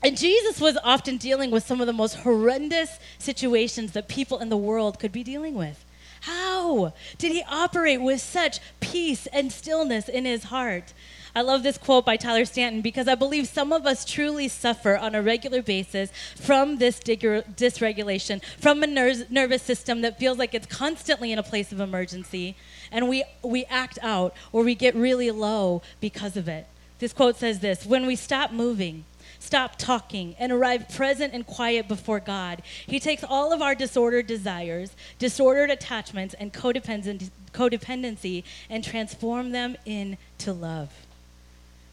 And 0.03 0.17
Jesus 0.17 0.61
was 0.61 0.79
often 0.83 1.19
dealing 1.19 1.51
with 1.51 1.67
some 1.67 1.81
of 1.81 1.87
the 1.87 1.93
most 1.93 2.17
horrendous 2.17 2.99
situations 3.19 3.93
that 3.93 4.09
people 4.09 4.39
in 4.39 4.49
the 4.49 4.57
world 4.57 4.99
could 4.99 5.13
be 5.13 5.23
dealing 5.23 5.55
with. 5.55 5.85
How 6.23 6.93
did 7.19 7.33
he 7.33 7.43
operate 7.49 8.01
with 8.01 8.21
such 8.21 8.61
peace 8.81 9.27
and 9.27 9.53
stillness 9.53 10.09
in 10.09 10.25
his 10.25 10.45
heart? 10.45 10.93
I 11.35 11.43
love 11.43 11.63
this 11.63 11.79
quote 11.79 12.05
by 12.05 12.17
Tyler 12.17 12.45
Staton 12.45 12.81
because 12.81 13.07
I 13.07 13.15
believe 13.15 13.47
some 13.47 13.73
of 13.73 13.87
us 13.87 14.05
truly 14.05 14.49
suffer 14.49 14.97
on 14.97 15.15
a 15.15 15.23
regular 15.23 15.63
basis 15.63 16.11
from 16.35 16.79
this 16.79 16.99
dysregulation, 16.99 18.43
from 18.59 18.83
a 18.83 18.87
ner- 18.87 19.27
nervous 19.31 19.63
system 19.63 20.01
that 20.01 20.19
feels 20.19 20.39
like 20.39 20.55
it's 20.55 20.67
constantly 20.67 21.31
in 21.31 21.39
a 21.39 21.43
place 21.43 21.71
of 21.71 21.79
emergency, 21.79 22.57
and 22.91 23.09
we, 23.09 23.23
we 23.43 23.65
act 23.67 23.99
out 24.03 24.35
or 24.53 24.65
we 24.65 24.75
get 24.75 24.95
really 24.97 25.31
low 25.31 25.83
because 26.01 26.37
of 26.37 26.49
it. 26.49 26.67
This 26.99 27.13
quote 27.13 27.37
says 27.37 27.61
this 27.61 27.87
When 27.87 28.07
we 28.07 28.17
stop 28.17 28.51
moving, 28.51 29.05
stop 29.39 29.77
talking, 29.77 30.35
and 30.39 30.51
arrive 30.51 30.89
present 30.89 31.33
and 31.33 31.47
quiet 31.47 31.87
before 31.87 32.19
God, 32.19 32.63
He 32.87 32.99
takes 32.99 33.23
all 33.23 33.53
of 33.53 33.63
our 33.63 33.77
disordered 33.77 34.27
desires, 34.27 34.97
disordered 35.21 35.71
attachments, 35.71 36.35
and 36.35 36.53
codependency 36.53 38.43
and 38.69 38.83
transform 38.83 39.53
them 39.53 39.77
into 39.87 40.53
love. 40.53 40.91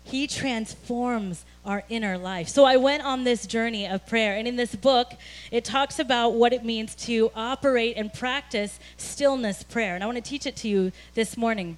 He 0.09 0.25
transforms 0.25 1.43
our 1.65 1.83
inner 1.89 2.17
life. 2.17 2.47
So 2.47 2.63
I 2.63 2.77
went 2.77 3.03
on 3.03 3.25
this 3.25 3.45
journey 3.45 3.85
of 3.85 4.05
prayer. 4.07 4.37
And 4.37 4.47
in 4.47 4.55
this 4.55 4.73
book, 4.73 5.13
it 5.51 5.65
talks 5.65 5.99
about 5.99 6.33
what 6.33 6.53
it 6.53 6.63
means 6.63 6.95
to 7.07 7.29
operate 7.35 7.97
and 7.97 8.13
practice 8.13 8.79
stillness 8.95 9.63
prayer. 9.63 9.95
And 9.95 10.03
I 10.03 10.07
want 10.07 10.15
to 10.15 10.29
teach 10.29 10.45
it 10.45 10.55
to 10.57 10.69
you 10.69 10.91
this 11.13 11.35
morning 11.35 11.77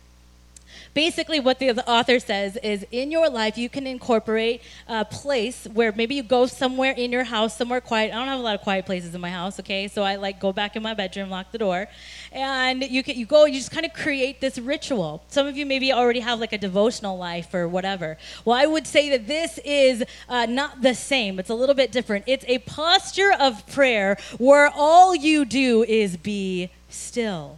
basically 0.93 1.39
what 1.39 1.59
the, 1.59 1.69
author 1.89 2.19
says 2.19 2.57
is 2.57 2.85
in 2.91 3.11
your 3.11 3.29
life 3.29 3.57
you 3.57 3.69
can 3.69 3.87
incorporate 3.87 4.61
a 4.87 5.05
place 5.05 5.65
where 5.73 5.91
maybe 5.91 6.15
you 6.15 6.23
go 6.23 6.45
somewhere 6.45 6.91
in 6.91 7.11
your 7.11 7.23
house 7.23 7.55
somewhere 7.55 7.81
quiet. 7.81 8.13
I 8.13 8.17
don't 8.17 8.27
have 8.27 8.39
a 8.39 8.43
lot 8.43 8.55
of 8.55 8.61
quiet 8.61 8.85
places 8.85 9.15
in 9.15 9.21
my 9.21 9.29
house 9.29 9.59
okay? 9.59 9.87
So 9.87 10.03
i 10.03 10.15
like 10.15 10.39
go 10.39 10.51
back 10.51 10.75
in 10.75 10.83
my 10.83 10.93
bedroom 10.93 11.29
lock 11.29 11.51
the 11.51 11.57
door 11.57 11.87
and 12.31 12.83
you 12.83 13.03
can 13.03 13.17
you 13.17 13.25
go 13.25 13.45
you 13.45 13.55
just 13.55 13.71
kind 13.71 13.85
of 13.85 13.93
create 13.93 14.41
this 14.41 14.57
ritual. 14.57 15.23
Some 15.29 15.47
of 15.47 15.57
you 15.57 15.65
maybe 15.65 15.91
already 15.93 16.19
have 16.19 16.39
like 16.39 16.53
a 16.53 16.57
devotional 16.57 17.17
life 17.17 17.53
or 17.53 17.67
whatever. 17.67 18.17
Well 18.45 18.57
i 18.57 18.65
would 18.65 18.87
say 18.87 19.09
that 19.09 19.27
this 19.27 19.59
is 19.65 20.03
uh, 20.27 20.45
not 20.45 20.81
the 20.81 20.95
same. 20.95 21.39
It's 21.39 21.49
a 21.49 21.55
little 21.55 21.75
bit 21.75 21.91
different. 21.91 22.25
It's 22.27 22.45
a 22.47 22.59
posture 22.59 23.33
of 23.39 23.65
prayer 23.67 24.17
where 24.37 24.69
all 24.73 25.15
you 25.15 25.45
do 25.45 25.83
is 25.83 26.17
be 26.17 26.69
still. 26.89 27.57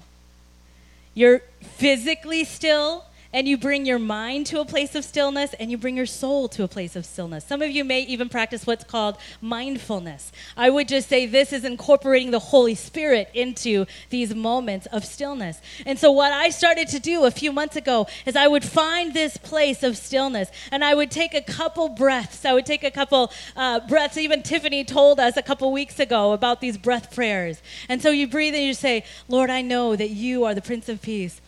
You're 1.13 1.41
physically 1.62 2.43
still 2.43 3.06
and 3.34 3.47
you 3.47 3.58
bring 3.58 3.86
your 3.86 4.00
mind 4.00 4.45
to 4.47 4.60
a 4.60 4.65
place 4.65 4.95
of 4.95 5.04
stillness 5.04 5.54
and 5.60 5.71
you 5.71 5.78
bring 5.78 5.95
your 5.95 6.06
soul 6.06 6.50
to 6.50 6.63
a 6.63 6.67
place 6.67 6.95
of 6.95 7.06
stillness. 7.06 7.45
Some 7.45 7.62
of 7.62 7.69
you 7.69 7.84
may 7.84 8.02
even 8.02 8.30
practice 8.30 8.67
what's 8.67 8.84
called 8.84 9.17
mindfulness. 9.39 10.32
I 10.58 10.69
would 10.69 10.88
just 10.88 11.08
say 11.08 11.26
this 11.26 11.54
is 11.54 11.63
incorporating 11.63 12.32
the 12.32 12.39
Holy 12.39 12.76
Spirit 12.76 13.30
into 13.34 13.86
these 14.10 14.36
moments 14.36 14.86
of 14.88 15.06
stillness. 15.06 15.62
And 15.86 15.97
so, 15.97 16.12
what 16.12 16.32
I 16.32 16.50
started 16.50 16.88
to 16.89 17.00
do 17.00 17.26
a 17.26 17.32
few 17.32 17.52
months 17.52 17.76
ago 17.76 18.08
is 18.26 18.36
I 18.36 18.47
would 18.47 18.63
find 18.63 19.13
this 19.13 19.38
place 19.38 19.84
of 19.84 19.97
stillness 19.97 20.50
and 20.71 20.84
I 20.84 20.93
would 20.93 21.12
take 21.12 21.34
a 21.34 21.41
couple 21.41 21.89
breaths. 21.89 22.45
I 22.45 22.54
would 22.54 22.65
take 22.65 22.84
a 22.84 22.91
couple 22.91 23.32
uh, 23.56 23.80
breaths. 23.88 24.17
Even 24.17 24.43
Tiffany 24.43 24.84
told 24.84 25.19
us 25.19 25.38
a 25.38 25.41
couple 25.41 25.71
weeks 25.71 26.00
ago 26.00 26.34
about 26.34 26.62
these 26.62 26.78
breath 26.78 27.15
prayers. 27.15 27.62
And 27.88 28.02
so, 28.02 28.12
you 28.12 28.28
breathe 28.28 28.56
and 28.56 28.63
you 28.63 28.74
say, 28.74 29.06
Lord, 29.28 29.50
I 29.50 29.62
know 29.62 29.95
that 29.95 30.10
you 30.10 30.43
are 30.43 30.54
the 30.54 30.62
Prince 30.62 30.89
of 30.89 31.02
Peace. 31.02 31.39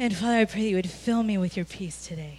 And 0.00 0.16
Father, 0.16 0.38
I 0.38 0.44
pray 0.46 0.62
that 0.62 0.68
you 0.70 0.76
would 0.76 0.88
fill 0.88 1.22
me 1.22 1.36
with 1.36 1.56
your 1.56 1.66
peace 1.66 2.06
today. 2.06 2.38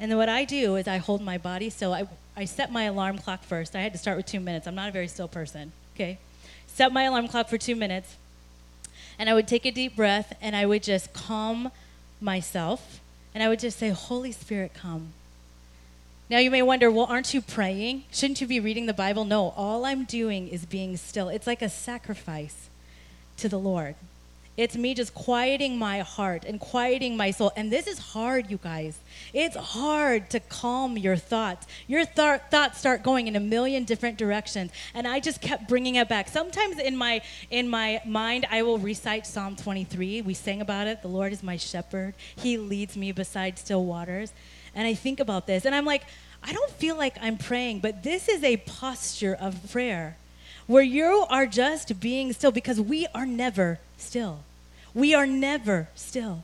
And 0.00 0.10
then 0.10 0.16
what 0.16 0.30
I 0.30 0.46
do 0.46 0.76
is 0.76 0.88
I 0.88 0.96
hold 0.96 1.20
my 1.20 1.36
body 1.36 1.68
So 1.68 1.92
I, 1.92 2.08
I 2.34 2.46
set 2.46 2.72
my 2.72 2.84
alarm 2.84 3.18
clock 3.18 3.44
first. 3.44 3.76
I 3.76 3.82
had 3.82 3.92
to 3.92 3.98
start 3.98 4.16
with 4.16 4.24
two 4.24 4.40
minutes. 4.40 4.66
I'm 4.66 4.74
not 4.74 4.88
a 4.88 4.92
very 4.92 5.06
still 5.06 5.28
person, 5.28 5.72
okay? 5.94 6.18
Set 6.66 6.90
my 6.90 7.02
alarm 7.02 7.28
clock 7.28 7.50
for 7.50 7.58
two 7.58 7.76
minutes. 7.76 8.16
And 9.18 9.28
I 9.28 9.34
would 9.34 9.46
take 9.46 9.66
a 9.66 9.70
deep 9.70 9.94
breath 9.94 10.34
and 10.40 10.56
I 10.56 10.64
would 10.64 10.82
just 10.82 11.12
calm 11.12 11.70
myself. 12.22 13.00
And 13.34 13.44
I 13.44 13.50
would 13.50 13.58
just 13.58 13.78
say, 13.78 13.90
Holy 13.90 14.32
Spirit, 14.32 14.72
come. 14.72 15.08
Now 16.30 16.38
you 16.38 16.50
may 16.50 16.62
wonder, 16.62 16.90
well, 16.90 17.04
aren't 17.04 17.34
you 17.34 17.42
praying? 17.42 18.04
Shouldn't 18.10 18.40
you 18.40 18.46
be 18.46 18.60
reading 18.60 18.86
the 18.86 18.94
Bible? 18.94 19.26
No, 19.26 19.50
all 19.58 19.84
I'm 19.84 20.04
doing 20.04 20.48
is 20.48 20.64
being 20.64 20.96
still. 20.96 21.28
It's 21.28 21.46
like 21.46 21.60
a 21.60 21.68
sacrifice 21.68 22.70
to 23.36 23.50
the 23.50 23.58
Lord. 23.58 23.94
It's 24.54 24.76
me 24.76 24.92
just 24.92 25.14
quieting 25.14 25.78
my 25.78 26.00
heart 26.00 26.44
and 26.44 26.60
quieting 26.60 27.16
my 27.16 27.30
soul. 27.30 27.52
And 27.56 27.72
this 27.72 27.86
is 27.86 27.98
hard, 27.98 28.50
you 28.50 28.58
guys. 28.58 28.98
It's 29.32 29.56
hard 29.56 30.28
to 30.28 30.40
calm 30.40 30.98
your 30.98 31.16
thoughts. 31.16 31.66
Your 31.86 32.04
th- 32.04 32.42
thoughts 32.50 32.78
start 32.78 33.02
going 33.02 33.28
in 33.28 33.34
a 33.34 33.40
million 33.40 33.84
different 33.84 34.18
directions, 34.18 34.70
and 34.92 35.08
I 35.08 35.20
just 35.20 35.40
kept 35.40 35.68
bringing 35.68 35.94
it 35.94 36.06
back. 36.06 36.28
Sometimes 36.28 36.78
in 36.78 36.96
my 36.96 37.22
in 37.50 37.66
my 37.66 38.02
mind, 38.04 38.46
I 38.50 38.62
will 38.62 38.78
recite 38.78 39.26
Psalm 39.26 39.56
23. 39.56 40.20
We 40.20 40.34
sang 40.34 40.60
about 40.60 40.86
it. 40.86 41.00
The 41.00 41.08
Lord 41.08 41.32
is 41.32 41.42
my 41.42 41.56
shepherd; 41.56 42.12
He 42.36 42.58
leads 42.58 42.94
me 42.94 43.10
beside 43.10 43.58
still 43.58 43.86
waters. 43.86 44.34
And 44.74 44.86
I 44.86 44.92
think 44.92 45.18
about 45.18 45.46
this, 45.46 45.64
and 45.64 45.74
I'm 45.74 45.86
like, 45.86 46.02
I 46.42 46.52
don't 46.52 46.70
feel 46.72 46.96
like 46.96 47.16
I'm 47.22 47.38
praying, 47.38 47.80
but 47.80 48.02
this 48.02 48.28
is 48.28 48.44
a 48.44 48.58
posture 48.58 49.34
of 49.34 49.70
prayer 49.70 50.16
where 50.66 50.82
you 50.82 51.26
are 51.28 51.46
just 51.46 52.00
being 52.00 52.32
still 52.32 52.52
because 52.52 52.80
we 52.80 53.06
are 53.14 53.26
never 53.26 53.78
still. 54.02 54.40
We 54.94 55.14
are 55.14 55.26
never 55.26 55.88
still. 55.94 56.42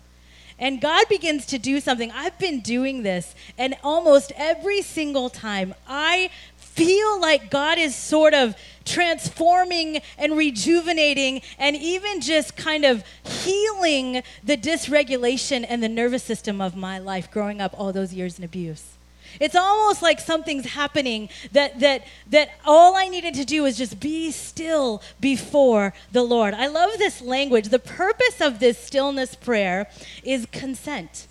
And 0.59 0.81
God 0.81 1.09
begins 1.09 1.47
to 1.47 1.59
do 1.59 1.81
something. 1.81 2.11
I've 2.11 2.39
been 2.39 2.61
doing 2.61 3.05
this, 3.05 3.35
and 3.57 3.77
almost 3.85 4.33
every 4.37 4.83
single 4.83 5.31
time 5.31 5.75
I 5.87 6.31
feel 6.57 7.21
like 7.21 7.51
God 7.51 7.79
is 7.79 7.95
sort 7.95 8.35
of 8.35 8.57
transforming 8.85 10.01
and 10.17 10.37
rejuvenating 10.37 11.43
and 11.59 11.77
even 11.77 12.21
just 12.21 12.57
kind 12.57 12.85
of 12.85 13.05
healing 13.23 14.23
the 14.43 14.57
dysregulation 14.57 15.67
and 15.69 15.83
the 15.83 15.89
nervous 15.89 16.23
system 16.23 16.61
of 16.61 16.77
my 16.77 16.99
life 16.99 17.31
growing 17.31 17.61
up 17.61 17.75
all 17.79 17.93
those 17.93 18.13
years 18.13 18.39
in 18.39 18.45
abuse. 18.45 18.98
It's 19.41 19.55
almost 19.55 20.03
like 20.03 20.21
something's 20.21 20.67
happening 20.67 21.29
that 21.53 21.81
that 21.81 22.05
that 22.31 22.51
all 22.65 22.97
I 22.97 23.09
needed 23.09 23.35
to 23.35 23.45
do 23.45 23.63
was 23.63 23.77
just 23.77 24.01
be 24.01 24.31
still 24.31 25.03
before 25.21 25.95
the 26.13 26.23
Lord. 26.23 26.55
I 26.55 26.67
love 26.67 26.91
this 26.99 27.21
language. 27.21 27.69
The 27.69 27.79
purpose 27.79 28.41
of 28.41 28.59
this 28.59 28.79
stillness 28.79 29.35
prayer 29.35 29.89
is 30.23 30.47
consent. 30.53 31.27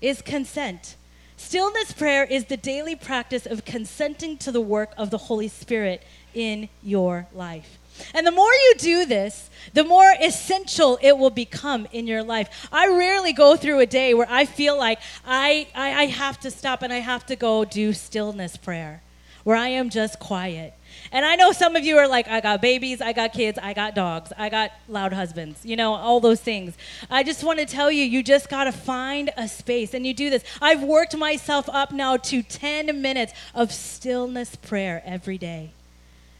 Is 0.00 0.22
consent. 0.22 0.96
Stillness 1.36 1.92
prayer 1.92 2.24
is 2.24 2.46
the 2.46 2.56
daily 2.56 2.96
practice 2.96 3.46
of 3.46 3.64
consenting 3.64 4.36
to 4.38 4.50
the 4.50 4.60
work 4.60 4.92
of 4.98 5.10
the 5.10 5.18
Holy 5.18 5.48
Spirit 5.48 6.02
in 6.34 6.68
your 6.82 7.28
life. 7.32 7.77
And 8.14 8.26
the 8.26 8.32
more 8.32 8.52
you 8.52 8.74
do 8.78 9.06
this, 9.06 9.50
the 9.74 9.84
more 9.84 10.12
essential 10.20 10.98
it 11.02 11.16
will 11.16 11.30
become 11.30 11.86
in 11.92 12.06
your 12.06 12.22
life. 12.22 12.68
I 12.72 12.88
rarely 12.88 13.32
go 13.32 13.56
through 13.56 13.80
a 13.80 13.86
day 13.86 14.14
where 14.14 14.26
I 14.28 14.44
feel 14.44 14.76
like 14.76 15.00
I, 15.26 15.68
I, 15.74 16.02
I, 16.02 16.06
have 16.06 16.40
to 16.40 16.50
stop 16.50 16.82
and 16.82 16.92
I 16.92 16.98
have 16.98 17.26
to 17.26 17.36
go 17.36 17.64
do 17.64 17.92
stillness 17.92 18.56
prayer, 18.56 19.02
where 19.44 19.56
I 19.56 19.68
am 19.68 19.90
just 19.90 20.18
quiet. 20.18 20.74
And 21.12 21.24
I 21.24 21.36
know 21.36 21.52
some 21.52 21.76
of 21.76 21.84
you 21.84 21.98
are 21.98 22.08
like, 22.08 22.28
I 22.28 22.40
got 22.40 22.60
babies, 22.60 23.00
I 23.00 23.12
got 23.12 23.32
kids, 23.32 23.58
I 23.62 23.72
got 23.74 23.94
dogs, 23.94 24.32
I 24.36 24.48
got 24.48 24.72
loud 24.88 25.12
husbands, 25.12 25.64
you 25.64 25.76
know, 25.76 25.94
all 25.94 26.20
those 26.20 26.40
things. 26.40 26.76
I 27.10 27.22
just 27.22 27.44
want 27.44 27.58
to 27.58 27.66
tell 27.66 27.90
you, 27.90 28.04
you 28.04 28.22
just 28.22 28.48
got 28.48 28.64
to 28.64 28.72
find 28.72 29.30
a 29.36 29.48
space 29.48 29.94
and 29.94 30.06
you 30.06 30.14
do 30.14 30.30
this. 30.30 30.44
I've 30.60 30.82
worked 30.82 31.16
myself 31.16 31.68
up 31.68 31.92
now 31.92 32.16
to 32.16 32.42
10 32.42 33.00
minutes 33.00 33.32
of 33.54 33.72
stillness 33.72 34.56
prayer 34.56 35.02
every 35.04 35.38
day. 35.38 35.72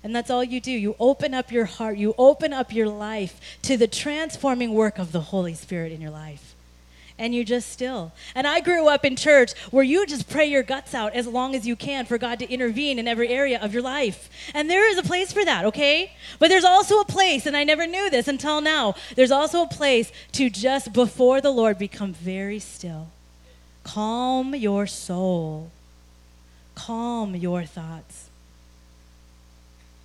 And 0.09 0.17
that's 0.17 0.31
all 0.31 0.43
you 0.43 0.59
do. 0.59 0.71
You 0.71 0.97
open 0.99 1.35
up 1.35 1.53
your 1.53 1.67
heart, 1.67 1.99
you 1.99 2.15
open 2.17 2.55
up 2.55 2.73
your 2.73 2.89
life 2.89 3.39
to 3.61 3.77
the 3.77 3.87
transforming 3.87 4.73
work 4.73 4.99
of 4.99 5.13
the 5.13 5.21
Holy 5.21 5.53
Spirit 5.53 5.93
in 5.93 6.01
your 6.01 6.11
life. 6.11 6.55
And 7.19 7.35
you 7.35 7.45
just 7.45 7.71
still. 7.71 8.13
And 8.35 8.47
I 8.47 8.61
grew 8.61 8.89
up 8.89 9.05
in 9.05 9.17
church 9.17 9.53
where 9.71 9.85
you 9.85 10.07
just 10.07 10.31
pray 10.31 10.47
your 10.47 10.63
guts 10.63 10.95
out 10.95 11.13
as 11.13 11.27
long 11.27 11.55
as 11.55 11.67
you 11.67 11.77
can 11.77 12.07
for 12.07 12.17
God 12.17 12.39
to 12.39 12.51
intervene 12.51 12.99
in 12.99 13.07
every 13.07 13.29
area 13.29 13.61
of 13.61 13.75
your 13.75 13.83
life. 13.83 14.31
And 14.55 14.71
there 14.71 14.89
is 14.89 14.97
a 14.97 15.03
place 15.03 15.31
for 15.31 15.45
that, 15.45 15.67
okay? 15.67 16.13
But 16.39 16.49
there's 16.49 16.65
also 16.65 17.01
a 17.01 17.05
place, 17.05 17.45
and 17.45 17.55
I 17.55 17.65
never 17.65 17.87
knew 17.87 18.09
this 18.09 18.29
until 18.29 18.63
now, 18.63 18.95
there's 19.15 19.31
also 19.31 19.65
a 19.65 19.69
place 19.69 20.11
to 20.33 20.49
just 20.49 20.95
before 20.95 21.43
the 21.43 21.51
Lord 21.51 21.79
become 21.79 22.15
very 22.15 22.61
still. 22.61 23.09
Calm 23.85 24.55
your 24.55 24.87
soul, 24.87 25.71
calm 26.75 27.37
your 27.37 27.65
thoughts. 27.65 28.28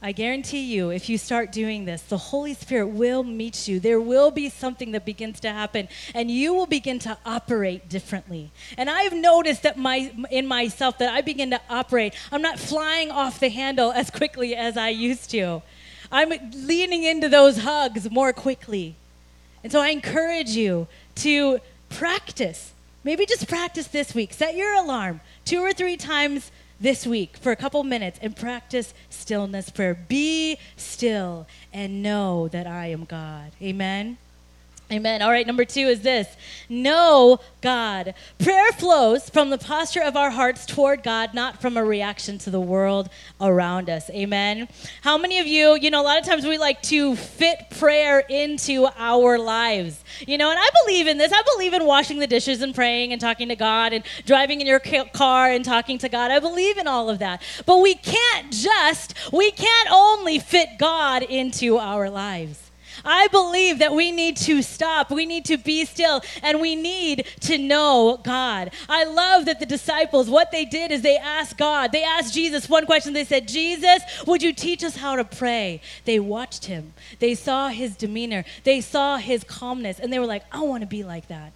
I 0.06 0.12
guarantee 0.12 0.66
you, 0.66 0.90
if 0.90 1.08
you 1.08 1.18
start 1.18 1.54
doing 1.54 1.86
this, 1.86 2.02
the 2.02 2.18
Holy 2.18 2.54
Spirit 2.54 2.88
will 2.88 3.24
meet 3.24 3.70
you. 3.70 3.80
There 3.80 4.02
will 4.02 4.32
be 4.32 4.50
something 4.50 4.92
that 4.92 5.06
begins 5.06 5.40
to 5.40 5.50
happen, 5.50 5.88
and 6.14 6.30
you 6.30 6.54
will 6.54 6.66
begin 6.66 7.00
to 7.00 7.18
operate 7.26 7.88
differently. 7.88 8.52
And 8.78 8.90
I've 8.90 9.14
noticed 9.14 9.64
that 9.64 9.78
my 9.78 10.14
in 10.30 10.46
myself 10.46 10.98
that 10.98 11.14
I 11.14 11.22
begin 11.22 11.52
to 11.52 11.62
operate. 11.70 12.16
I'm 12.34 12.42
not 12.42 12.60
flying 12.60 13.12
off 13.12 13.40
the 13.40 13.48
handle 13.48 13.94
as 13.94 14.12
quickly 14.12 14.54
as 14.54 14.76
I 14.76 14.90
used 14.90 15.30
to. 15.32 15.62
I'm 16.12 16.34
leaning 16.52 17.06
into 17.06 17.30
those 17.30 17.60
hugs 17.60 18.12
more 18.12 18.34
quickly. 18.34 18.96
And 19.64 19.72
so 19.72 19.80
I 19.80 19.88
encourage 19.88 20.50
you 20.50 20.88
to 21.16 21.62
practice. 21.88 22.74
Maybe 23.06 23.26
just 23.26 23.48
practice 23.48 23.88
this 23.88 24.14
week. 24.14 24.34
Set 24.34 24.58
your 24.58 24.74
alarm 24.74 25.22
two 25.46 25.62
or 25.62 25.72
three 25.72 25.96
times 25.96 26.52
this 26.84 27.08
week 27.08 27.38
for 27.38 27.54
a 27.54 27.56
couple 27.56 27.82
minutes 27.86 28.20
and 28.22 28.36
practice 28.36 28.94
stillness 29.10 29.70
prayer. 29.70 29.96
Be 29.96 30.58
still 30.76 31.48
and 31.72 32.04
know 32.04 32.50
that 32.50 32.68
I 32.68 32.88
am 32.88 33.06
God. 33.06 33.54
Amen. 33.62 34.18
Amen. 34.92 35.22
All 35.22 35.32
right, 35.32 35.48
number 35.48 35.66
two 35.66 35.88
is 35.88 36.02
this 36.02 36.28
know 36.70 37.40
God. 37.62 38.14
Prayer 38.38 38.72
flows 38.74 39.30
from 39.30 39.50
the 39.50 39.58
posture 39.58 40.02
of 40.02 40.18
our 40.18 40.30
hearts 40.30 40.66
toward 40.66 41.04
God, 41.04 41.34
not 41.34 41.62
from 41.62 41.78
a 41.78 41.84
reaction 41.84 42.38
to 42.40 42.50
the 42.50 42.60
world 42.60 43.10
around 43.40 43.90
us. 43.90 44.10
Amen. 44.10 44.68
How 45.02 45.18
many 45.18 45.40
of 45.40 45.48
you, 45.48 45.78
you 45.80 45.90
know, 45.90 46.02
a 46.02 46.04
lot 46.04 46.20
of 46.20 46.26
times 46.26 46.46
we 46.46 46.58
like 46.58 46.82
to 46.84 47.16
fit 47.16 47.70
prayer 47.80 48.20
into 48.20 48.88
our 48.98 49.40
lives, 49.40 50.04
you 50.28 50.38
know, 50.38 50.50
and 50.50 50.60
I 50.60 50.70
believe 50.84 51.08
in 51.08 51.18
this. 51.18 51.32
I 51.34 51.42
believe 51.56 51.74
in 51.74 51.86
washing 51.86 52.20
the 52.20 52.28
dishes 52.28 52.62
and 52.62 52.76
praying 52.76 53.14
and 53.14 53.22
talking 53.22 53.48
to 53.50 53.56
God 53.56 53.94
and 53.94 54.04
driving 54.26 54.60
in 54.60 54.68
your 54.68 54.80
car 54.80 55.50
and 55.50 55.64
talking 55.64 55.98
to 56.00 56.10
God. 56.10 56.30
I 56.30 56.40
believe 56.40 56.78
in 56.78 56.88
all 56.88 57.10
of 57.10 57.20
that. 57.20 57.42
But 57.66 57.80
we 57.82 57.96
can't 57.96 58.52
just, 58.52 59.16
we 59.32 59.52
can't 59.52 59.90
only 59.92 60.40
fit 60.40 60.78
God 60.78 61.24
into 61.24 61.78
our 61.78 62.10
lives. 62.10 62.72
I 63.06 63.28
believe 63.28 63.80
that 63.80 63.94
we 63.94 64.12
need 64.12 64.38
to 64.38 64.62
stop, 64.62 65.12
we 65.12 65.26
need 65.26 65.46
to 65.46 65.58
be 65.58 65.86
still, 65.86 66.22
and 66.42 66.62
we 66.62 66.76
need 66.76 67.26
to 67.42 67.58
know 67.58 68.20
God. 68.24 68.72
I 68.88 69.04
love 69.04 69.46
that 69.46 69.60
the 69.60 69.66
disciples, 69.66 70.30
what 70.30 70.52
they 70.52 70.66
did 70.66 70.92
is 70.92 71.02
they 71.02 71.18
asked 71.18 71.58
God, 71.58 71.92
they 71.92 72.04
asked 72.04 72.34
Jesus 72.34 72.70
one 72.70 72.86
question. 72.86 73.14
They 73.14 73.26
said, 73.26 73.48
Jesus, 73.48 74.02
would 74.26 74.42
you 74.42 74.54
teach 74.54 74.84
us 74.84 74.96
how 74.96 75.16
to 75.16 75.24
pray? 75.24 75.82
They 76.06 76.20
watched 76.20 76.66
him, 76.66 76.94
they 77.20 77.36
saw 77.36 77.70
his 77.70 77.96
demeanor, 77.96 78.46
they 78.64 78.82
saw 78.82 79.18
his 79.18 79.44
calmness, 79.44 80.00
and 80.00 80.12
they 80.12 80.20
were 80.20 80.26
like, 80.26 80.44
I 80.52 80.62
want 80.62 80.82
to 80.82 80.88
be 80.88 81.04
like 81.04 81.28
that. 81.28 81.54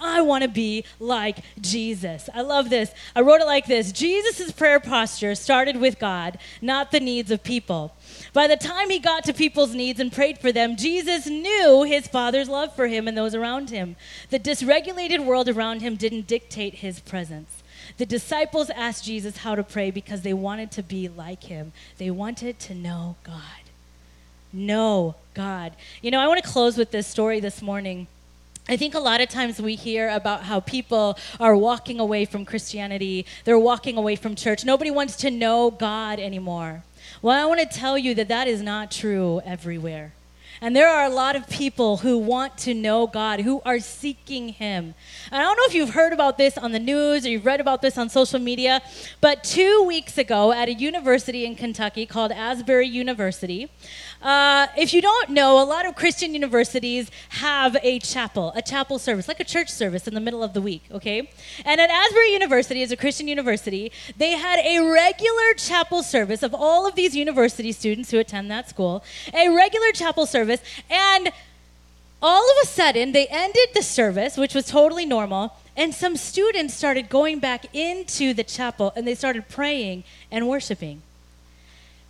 I 0.00 0.20
want 0.22 0.42
to 0.42 0.48
be 0.48 0.84
like 0.98 1.38
Jesus. 1.60 2.28
I 2.34 2.42
love 2.42 2.70
this. 2.70 2.90
I 3.14 3.20
wrote 3.20 3.40
it 3.40 3.46
like 3.46 3.66
this 3.66 3.92
Jesus' 3.92 4.52
prayer 4.52 4.80
posture 4.80 5.34
started 5.34 5.76
with 5.76 5.98
God, 5.98 6.38
not 6.60 6.90
the 6.90 7.00
needs 7.00 7.30
of 7.30 7.42
people. 7.42 7.94
By 8.32 8.46
the 8.46 8.56
time 8.56 8.90
he 8.90 8.98
got 8.98 9.24
to 9.24 9.32
people's 9.32 9.74
needs 9.74 10.00
and 10.00 10.12
prayed 10.12 10.38
for 10.38 10.52
them, 10.52 10.76
Jesus 10.76 11.26
knew 11.26 11.84
his 11.84 12.06
Father's 12.06 12.48
love 12.48 12.74
for 12.74 12.86
him 12.86 13.08
and 13.08 13.16
those 13.16 13.34
around 13.34 13.70
him. 13.70 13.96
The 14.30 14.38
dysregulated 14.38 15.24
world 15.24 15.48
around 15.48 15.80
him 15.80 15.96
didn't 15.96 16.26
dictate 16.26 16.74
his 16.74 17.00
presence. 17.00 17.62
The 17.96 18.06
disciples 18.06 18.70
asked 18.70 19.04
Jesus 19.04 19.38
how 19.38 19.54
to 19.54 19.62
pray 19.62 19.90
because 19.90 20.22
they 20.22 20.34
wanted 20.34 20.70
to 20.72 20.82
be 20.82 21.08
like 21.08 21.44
him, 21.44 21.72
they 21.96 22.10
wanted 22.10 22.58
to 22.60 22.74
know 22.74 23.16
God. 23.24 23.42
Know 24.52 25.16
God. 25.34 25.72
You 26.00 26.10
know, 26.10 26.20
I 26.20 26.26
want 26.26 26.42
to 26.42 26.48
close 26.48 26.78
with 26.78 26.90
this 26.90 27.06
story 27.06 27.40
this 27.40 27.60
morning. 27.60 28.06
I 28.70 28.76
think 28.76 28.94
a 28.94 29.00
lot 29.00 29.22
of 29.22 29.30
times 29.30 29.62
we 29.62 29.76
hear 29.76 30.10
about 30.10 30.42
how 30.42 30.60
people 30.60 31.16
are 31.40 31.56
walking 31.56 31.98
away 31.98 32.26
from 32.26 32.44
Christianity, 32.44 33.24
they're 33.44 33.58
walking 33.58 33.96
away 33.96 34.14
from 34.14 34.34
church. 34.34 34.62
Nobody 34.62 34.90
wants 34.90 35.16
to 35.16 35.30
know 35.30 35.70
God 35.70 36.20
anymore. 36.20 36.84
Well, 37.22 37.42
I 37.42 37.46
want 37.46 37.60
to 37.60 37.78
tell 37.78 37.96
you 37.96 38.14
that 38.16 38.28
that 38.28 38.46
is 38.46 38.60
not 38.60 38.90
true 38.90 39.40
everywhere. 39.42 40.12
And 40.60 40.74
there 40.74 40.88
are 40.88 41.04
a 41.04 41.08
lot 41.10 41.36
of 41.36 41.48
people 41.48 41.98
who 41.98 42.18
want 42.18 42.58
to 42.58 42.74
know 42.74 43.06
God, 43.06 43.40
who 43.40 43.62
are 43.64 43.78
seeking 43.78 44.48
Him. 44.48 44.94
And 45.30 45.40
I 45.40 45.44
don't 45.44 45.56
know 45.56 45.64
if 45.66 45.74
you've 45.74 45.90
heard 45.90 46.12
about 46.12 46.36
this 46.36 46.58
on 46.58 46.72
the 46.72 46.80
news 46.80 47.24
or 47.24 47.30
you've 47.30 47.46
read 47.46 47.60
about 47.60 47.80
this 47.80 47.96
on 47.96 48.08
social 48.08 48.40
media, 48.40 48.82
but 49.20 49.44
two 49.44 49.84
weeks 49.84 50.18
ago 50.18 50.52
at 50.52 50.68
a 50.68 50.74
university 50.74 51.46
in 51.46 51.54
Kentucky 51.54 52.06
called 52.06 52.32
Asbury 52.32 52.88
University, 52.88 53.70
uh, 54.22 54.66
if 54.76 54.92
you 54.92 55.00
don't 55.00 55.30
know, 55.30 55.62
a 55.62 55.64
lot 55.64 55.86
of 55.86 55.94
Christian 55.94 56.34
universities 56.34 57.10
have 57.30 57.76
a 57.82 58.00
chapel, 58.00 58.52
a 58.56 58.62
chapel 58.62 58.98
service, 58.98 59.28
like 59.28 59.38
a 59.38 59.44
church 59.44 59.70
service 59.70 60.08
in 60.08 60.14
the 60.14 60.20
middle 60.20 60.42
of 60.42 60.54
the 60.54 60.60
week, 60.60 60.82
okay? 60.90 61.30
And 61.64 61.80
at 61.80 61.88
Asbury 61.88 62.32
University, 62.32 62.82
as 62.82 62.90
a 62.90 62.96
Christian 62.96 63.28
university, 63.28 63.92
they 64.16 64.32
had 64.32 64.58
a 64.64 64.80
regular 64.80 65.54
chapel 65.56 66.02
service 66.02 66.42
of 66.42 66.52
all 66.52 66.86
of 66.86 66.96
these 66.96 67.14
university 67.14 67.70
students 67.70 68.10
who 68.10 68.18
attend 68.18 68.50
that 68.50 68.68
school, 68.68 69.04
a 69.32 69.48
regular 69.48 69.92
chapel 69.92 70.26
service, 70.26 70.60
and 70.90 71.30
all 72.20 72.42
of 72.42 72.56
a 72.64 72.66
sudden, 72.66 73.12
they 73.12 73.28
ended 73.28 73.68
the 73.74 73.82
service, 73.82 74.36
which 74.36 74.52
was 74.52 74.66
totally 74.66 75.06
normal, 75.06 75.54
and 75.76 75.94
some 75.94 76.16
students 76.16 76.74
started 76.74 77.08
going 77.08 77.38
back 77.38 77.72
into 77.72 78.34
the 78.34 78.42
chapel 78.42 78.92
and 78.96 79.06
they 79.06 79.14
started 79.14 79.48
praying 79.48 80.02
and 80.28 80.48
worshiping. 80.48 81.02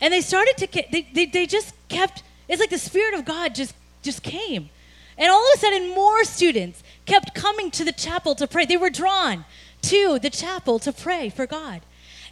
And 0.01 0.15
they 0.15 0.23
started 0.23 0.57
to, 0.57 0.69
they, 0.91 1.07
they, 1.13 1.27
they 1.27 1.45
just 1.45 1.75
kept, 1.89 2.23
it's 2.49 2.61
like 2.61 2.71
the 2.71 2.79
Spirit 2.79 3.15
of 3.15 3.25
God 3.25 3.55
just, 3.55 3.75
just 4.03 4.23
came. 4.23 4.71
And 5.17 5.31
all 5.31 5.43
of 5.53 5.57
a 5.57 5.59
sudden, 5.59 5.95
more 5.95 6.25
students 6.25 6.83
kept 7.07 7.35
coming 7.35 7.71
to 7.73 7.85
the 7.85 7.93
chapel 7.93 8.35
to 8.37 8.47
pray. 8.47 8.67
They 8.67 8.77
were 8.77 8.91
drawn 8.91 9.45
to 9.83 10.19
the 10.21 10.31
chapel 10.31 10.79
to 10.81 10.93
pray 10.93 11.29
for 11.29 11.47
God. 11.47 11.83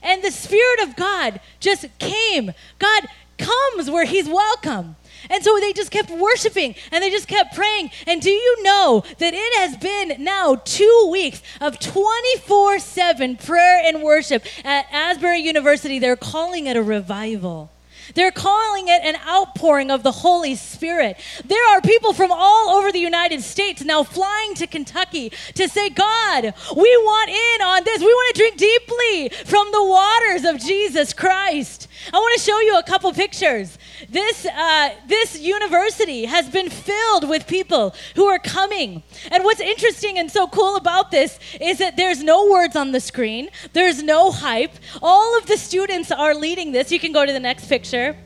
And 0.03 0.23
the 0.23 0.31
Spirit 0.31 0.81
of 0.81 0.95
God 0.95 1.40
just 1.59 1.87
came. 1.99 2.53
God 2.79 3.07
comes 3.38 3.90
where 3.90 4.05
He's 4.05 4.29
welcome. 4.29 4.97
And 5.29 5.42
so 5.42 5.59
they 5.59 5.73
just 5.73 5.90
kept 5.90 6.11
worshiping 6.11 6.77
and 6.92 7.03
they 7.03 7.11
just 7.11 7.27
kept 7.27 7.55
praying. 7.55 7.90
And 8.07 8.23
do 8.23 8.31
you 8.31 8.62
know 8.62 9.03
that 9.19 9.35
it 9.35 9.55
has 9.59 9.77
been 9.77 10.23
now 10.23 10.57
two 10.64 11.09
weeks 11.11 11.42
of 11.61 11.81
24 11.81 12.79
7 12.79 13.37
prayer 13.37 13.83
and 13.85 14.03
worship 14.03 14.45
at 14.64 14.87
Asbury 14.92 15.40
University? 15.40 15.99
They're 15.99 16.16
calling 16.16 16.66
it 16.66 16.77
a 16.77 16.83
revival. 16.83 17.73
They're 18.14 18.31
calling 18.31 18.88
it 18.88 19.03
an 19.03 19.16
outpouring 19.27 19.90
of 19.90 20.03
the 20.03 20.12
Holy 20.12 20.55
Spirit. 20.55 21.19
There 21.45 21.71
are 21.71 21.81
people 21.81 22.12
from 22.12 22.31
all 22.33 22.71
over 22.71 22.92
the 22.92 22.99
United 22.99 23.42
States 23.42 23.83
now 23.83 24.03
flying 24.03 24.55
to 24.55 24.66
Kentucky 24.66 25.33
to 25.55 25.69
say, 25.69 25.90
God, 25.90 26.55
we 26.77 26.97
want 26.97 27.31
in 27.31 27.62
on 27.66 27.85
this. 27.85 28.01
We 28.01 28.07
want 28.07 28.35
to 28.35 28.40
drink 28.40 28.57
deeply 28.57 29.29
from 29.45 29.71
the 29.73 29.85
waters 29.85 30.45
of 30.45 30.61
Jesus 30.61 31.12
Christ. 31.12 31.86
I 32.12 32.16
want 32.16 32.38
to 32.38 32.45
show 32.45 32.61
you 32.61 32.79
a 32.79 32.83
couple 32.83 33.12
pictures. 33.12 33.79
This, 34.09 34.47
uh, 34.47 34.90
this 35.07 35.38
university 35.38 36.25
has 36.27 36.49
been 36.49 36.71
filled 36.71 37.29
with 37.29 37.47
people 37.47 37.95
who 38.14 38.27
are 38.27 38.38
coming. 38.38 39.03
And 39.31 39.45
what's 39.45 39.61
interesting 39.61 40.19
and 40.19 40.31
so 40.31 40.47
cool 40.47 40.77
about 40.77 41.11
this 41.11 41.38
is 41.61 41.79
that 41.79 41.97
there's 41.97 42.23
no 42.23 42.51
words 42.51 42.77
on 42.77 42.92
the 42.92 43.01
screen, 43.01 43.49
there's 43.73 44.03
no 44.03 44.31
hype. 44.31 44.73
All 45.03 45.37
of 45.38 45.47
the 45.47 45.57
students 45.57 46.11
are 46.11 46.35
leading 46.35 46.73
this. 46.73 46.92
You 46.92 47.01
can 47.01 47.12
go 47.12 47.27
to 47.27 47.33
the 47.33 47.40
next 47.40 47.69
picture. 47.69 48.16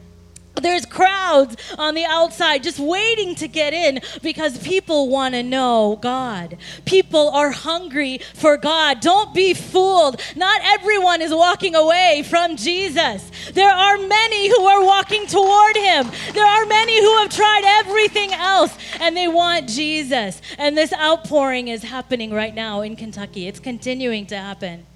There's 0.61 0.87
crowds 0.87 1.57
on 1.79 1.95
the 1.95 2.05
outside 2.05 2.63
just 2.63 2.79
waiting 2.79 3.35
to 3.37 3.49
get 3.49 3.73
in 3.73 4.01
because 4.23 4.59
people 4.59 5.09
want 5.09 5.35
to 5.35 5.43
know 5.43 5.99
God. 6.01 6.57
People 6.85 7.31
are 7.31 7.51
hungry 7.51 8.19
for 8.35 8.57
God. 8.57 9.01
Don't 9.01 9.35
be 9.35 9.55
fooled. 9.55 10.21
Not 10.37 10.61
everyone 10.65 11.23
is 11.23 11.33
walking 11.33 11.75
away 11.75 12.25
from 12.29 12.57
Jesus. 12.57 13.31
There 13.53 13.71
are 13.71 13.99
many 13.99 14.49
who 14.49 14.63
are 14.65 14.85
walking 14.85 15.27
toward 15.27 15.77
Him. 15.77 16.11
There 16.33 16.47
are 16.47 16.67
many 16.67 17.01
who 17.01 17.17
have 17.19 17.31
tried 17.31 17.63
everything 17.65 18.33
else 18.33 18.77
and 19.01 19.17
they 19.17 19.29
want 19.29 19.69
Jesus. 19.69 20.41
And 20.59 20.77
this 20.77 20.93
outpouring 20.93 21.69
is 21.69 21.83
happening 21.83 22.33
right 22.33 22.55
now 22.55 22.81
in 22.83 22.97
Kentucky. 22.97 23.49
It's 23.49 23.61
continuing 23.61 24.27
to 24.27 24.37
happen. 24.37 24.87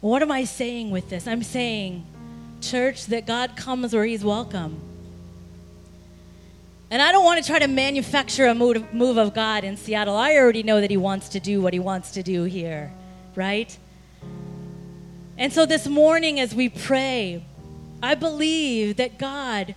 What 0.00 0.22
am 0.22 0.32
I 0.32 0.44
saying 0.44 0.90
with 0.90 1.10
this? 1.10 1.26
I'm 1.26 1.42
saying, 1.42 2.06
church, 2.60 3.06
that 3.06 3.26
God 3.26 3.56
comes 3.56 3.92
where 3.92 4.04
He's 4.04 4.24
welcome. 4.24 4.80
And 6.90 7.00
I 7.00 7.12
don't 7.12 7.24
want 7.24 7.42
to 7.42 7.48
try 7.48 7.58
to 7.60 7.68
manufacture 7.68 8.46
a 8.46 8.54
move 8.54 9.16
of 9.16 9.34
God 9.34 9.64
in 9.64 9.76
Seattle. 9.76 10.16
I 10.16 10.34
already 10.36 10.62
know 10.62 10.80
that 10.80 10.90
He 10.90 10.96
wants 10.96 11.28
to 11.30 11.40
do 11.40 11.60
what 11.60 11.72
He 11.72 11.78
wants 11.78 12.10
to 12.12 12.22
do 12.22 12.44
here, 12.44 12.92
right? 13.34 13.76
And 15.38 15.52
so 15.52 15.66
this 15.66 15.86
morning, 15.86 16.40
as 16.40 16.54
we 16.54 16.68
pray, 16.68 17.44
I 18.02 18.14
believe 18.14 18.96
that 18.96 19.18
God 19.18 19.74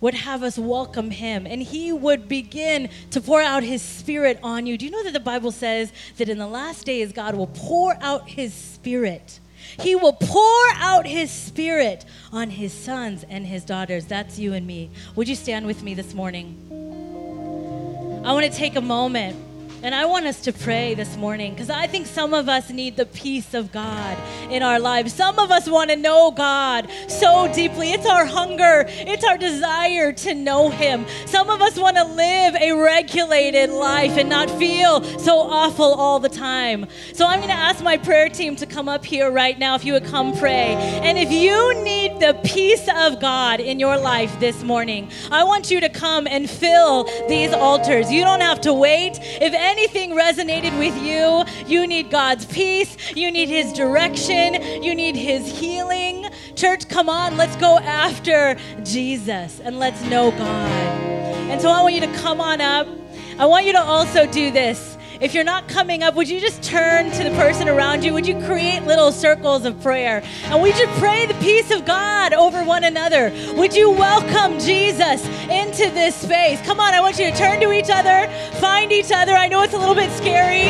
would 0.00 0.14
have 0.14 0.42
us 0.42 0.58
welcome 0.58 1.10
him 1.10 1.46
and 1.46 1.62
he 1.62 1.90
would 1.90 2.28
begin 2.28 2.90
to 3.10 3.20
pour 3.22 3.40
out 3.40 3.62
his 3.62 3.80
spirit 3.80 4.38
on 4.42 4.66
you. 4.66 4.76
Do 4.76 4.84
you 4.84 4.90
know 4.90 5.02
that 5.02 5.14
the 5.14 5.20
Bible 5.20 5.50
says 5.50 5.92
that 6.18 6.28
in 6.28 6.36
the 6.36 6.46
last 6.46 6.84
days 6.84 7.10
God 7.10 7.34
will 7.34 7.46
pour 7.46 7.96
out 8.02 8.28
his 8.28 8.52
spirit? 8.52 9.40
He 9.80 9.94
will 9.96 10.12
pour 10.12 10.66
out 10.74 11.06
his 11.06 11.30
spirit 11.30 12.04
on 12.32 12.50
his 12.50 12.72
sons 12.72 13.24
and 13.28 13.46
his 13.46 13.64
daughters. 13.64 14.06
That's 14.06 14.38
you 14.38 14.52
and 14.54 14.66
me. 14.66 14.90
Would 15.16 15.28
you 15.28 15.34
stand 15.34 15.66
with 15.66 15.82
me 15.82 15.94
this 15.94 16.14
morning? 16.14 16.58
I 18.24 18.32
want 18.32 18.46
to 18.46 18.52
take 18.52 18.76
a 18.76 18.80
moment 18.80 19.36
and 19.84 19.94
I 19.94 20.06
want 20.06 20.24
us 20.24 20.40
to 20.40 20.52
pray 20.52 20.94
this 20.94 21.14
morning 21.14 21.52
because 21.52 21.68
I 21.68 21.86
think 21.86 22.06
some 22.06 22.32
of 22.32 22.48
us 22.48 22.70
need 22.70 22.96
the 22.96 23.04
peace 23.04 23.52
of 23.52 23.70
God 23.70 24.16
in 24.50 24.62
our 24.62 24.80
lives. 24.80 25.12
Some 25.12 25.38
of 25.38 25.50
us 25.50 25.68
want 25.68 25.90
to 25.90 25.96
know 25.96 26.30
God 26.30 26.88
so 27.06 27.52
deeply. 27.52 27.92
It's 27.92 28.06
our 28.06 28.24
hunger, 28.24 28.86
it's 28.88 29.24
our 29.24 29.36
desire 29.36 30.10
to 30.10 30.34
know 30.34 30.70
Him. 30.70 31.04
Some 31.26 31.50
of 31.50 31.60
us 31.60 31.78
want 31.78 31.98
to 31.98 32.04
live 32.04 32.54
a 32.54 32.72
regulated 32.72 33.68
life 33.68 34.16
and 34.16 34.30
not 34.30 34.50
feel 34.52 35.04
so 35.18 35.38
awful 35.38 35.92
all 35.92 36.18
the 36.18 36.30
time. 36.30 36.86
So 37.12 37.26
I'm 37.26 37.40
going 37.40 37.50
to 37.50 37.54
ask 37.54 37.84
my 37.84 37.98
prayer 37.98 38.30
team 38.30 38.56
to 38.56 38.66
come 38.66 38.88
up 38.88 39.04
here 39.04 39.30
right 39.30 39.58
now 39.58 39.74
if 39.74 39.84
you 39.84 39.92
would 39.92 40.06
come 40.06 40.34
pray. 40.38 40.76
And 41.02 41.18
if 41.18 41.30
you 41.30 41.74
need 41.84 42.13
the 42.20 42.38
peace 42.44 42.88
of 42.96 43.20
God 43.20 43.60
in 43.60 43.78
your 43.78 43.96
life 43.96 44.38
this 44.40 44.62
morning, 44.62 45.08
I 45.30 45.44
want 45.44 45.70
you 45.70 45.80
to 45.80 45.88
come 45.88 46.26
and 46.26 46.48
fill 46.48 47.04
these 47.28 47.52
altars. 47.52 48.10
You 48.10 48.22
don't 48.22 48.40
have 48.40 48.60
to 48.62 48.72
wait. 48.72 49.18
If 49.20 49.54
anything 49.54 50.12
resonated 50.12 50.78
with 50.78 50.96
you, 51.02 51.44
you 51.66 51.86
need 51.86 52.10
God's 52.10 52.46
peace, 52.46 52.96
you 53.14 53.30
need 53.30 53.48
His 53.48 53.72
direction, 53.72 54.82
you 54.82 54.94
need 54.94 55.16
His 55.16 55.46
healing. 55.46 56.26
Church, 56.54 56.88
come 56.88 57.08
on, 57.08 57.36
let's 57.36 57.56
go 57.56 57.78
after 57.78 58.56
Jesus 58.84 59.60
and 59.60 59.78
let's 59.78 60.02
know 60.04 60.30
God. 60.30 60.70
And 61.50 61.60
so 61.60 61.70
I 61.70 61.82
want 61.82 61.94
you 61.94 62.00
to 62.00 62.12
come 62.14 62.40
on 62.40 62.60
up. 62.60 62.86
I 63.38 63.46
want 63.46 63.66
you 63.66 63.72
to 63.72 63.80
also 63.80 64.26
do 64.26 64.50
this. 64.50 64.93
If 65.20 65.32
you're 65.32 65.44
not 65.44 65.68
coming 65.68 66.02
up, 66.02 66.16
would 66.16 66.28
you 66.28 66.40
just 66.40 66.60
turn 66.62 67.10
to 67.12 67.22
the 67.22 67.30
person 67.36 67.68
around 67.68 68.02
you? 68.02 68.12
Would 68.12 68.26
you 68.26 68.34
create 68.46 68.82
little 68.82 69.12
circles 69.12 69.64
of 69.64 69.80
prayer? 69.80 70.24
And 70.46 70.60
would 70.60 70.76
you 70.76 70.88
pray 70.98 71.26
the 71.26 71.34
peace 71.34 71.70
of 71.70 71.84
God 71.84 72.32
over 72.32 72.64
one 72.64 72.82
another? 72.82 73.32
Would 73.54 73.74
you 73.74 73.90
welcome 73.90 74.58
Jesus 74.58 75.24
into 75.48 75.88
this 75.90 76.16
space? 76.16 76.60
Come 76.62 76.80
on, 76.80 76.94
I 76.94 77.00
want 77.00 77.18
you 77.20 77.30
to 77.30 77.36
turn 77.36 77.60
to 77.60 77.70
each 77.72 77.90
other, 77.90 78.28
find 78.58 78.90
each 78.90 79.12
other. 79.12 79.32
I 79.32 79.46
know 79.46 79.62
it's 79.62 79.74
a 79.74 79.78
little 79.78 79.94
bit 79.94 80.10
scary. 80.10 80.68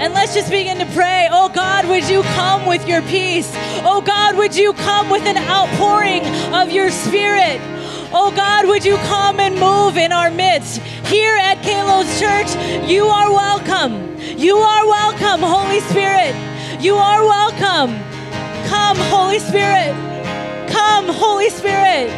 And 0.00 0.14
let's 0.14 0.34
just 0.34 0.50
begin 0.50 0.78
to 0.78 0.86
pray. 0.94 1.28
Oh 1.30 1.50
God, 1.50 1.86
would 1.86 2.08
you 2.08 2.22
come 2.22 2.64
with 2.66 2.88
your 2.88 3.02
peace? 3.02 3.50
Oh 3.84 4.02
God, 4.04 4.36
would 4.36 4.56
you 4.56 4.72
come 4.72 5.10
with 5.10 5.24
an 5.24 5.36
outpouring 5.36 6.24
of 6.54 6.72
your 6.72 6.90
spirit? 6.90 7.60
Oh 8.12 8.32
God, 8.34 8.66
would 8.66 8.84
you 8.84 8.96
come 8.98 9.40
and 9.40 9.54
move 9.58 9.96
in 9.96 10.12
our 10.12 10.30
midst? 10.30 10.80
Here 11.06 11.36
at 11.36 11.58
Kalos 11.62 12.20
Church, 12.20 12.50
you 12.88 13.06
are 13.06 13.30
welcome. 13.30 14.18
You 14.20 14.56
are 14.56 14.86
welcome, 14.86 15.40
Holy 15.40 15.80
Spirit. 15.80 16.34
You 16.82 16.96
are 16.96 17.22
welcome. 17.24 17.98
Come, 18.68 18.96
Holy 19.08 19.38
Spirit. 19.38 19.94
Come, 20.68 21.08
Holy 21.08 21.50
Spirit. 21.50 22.10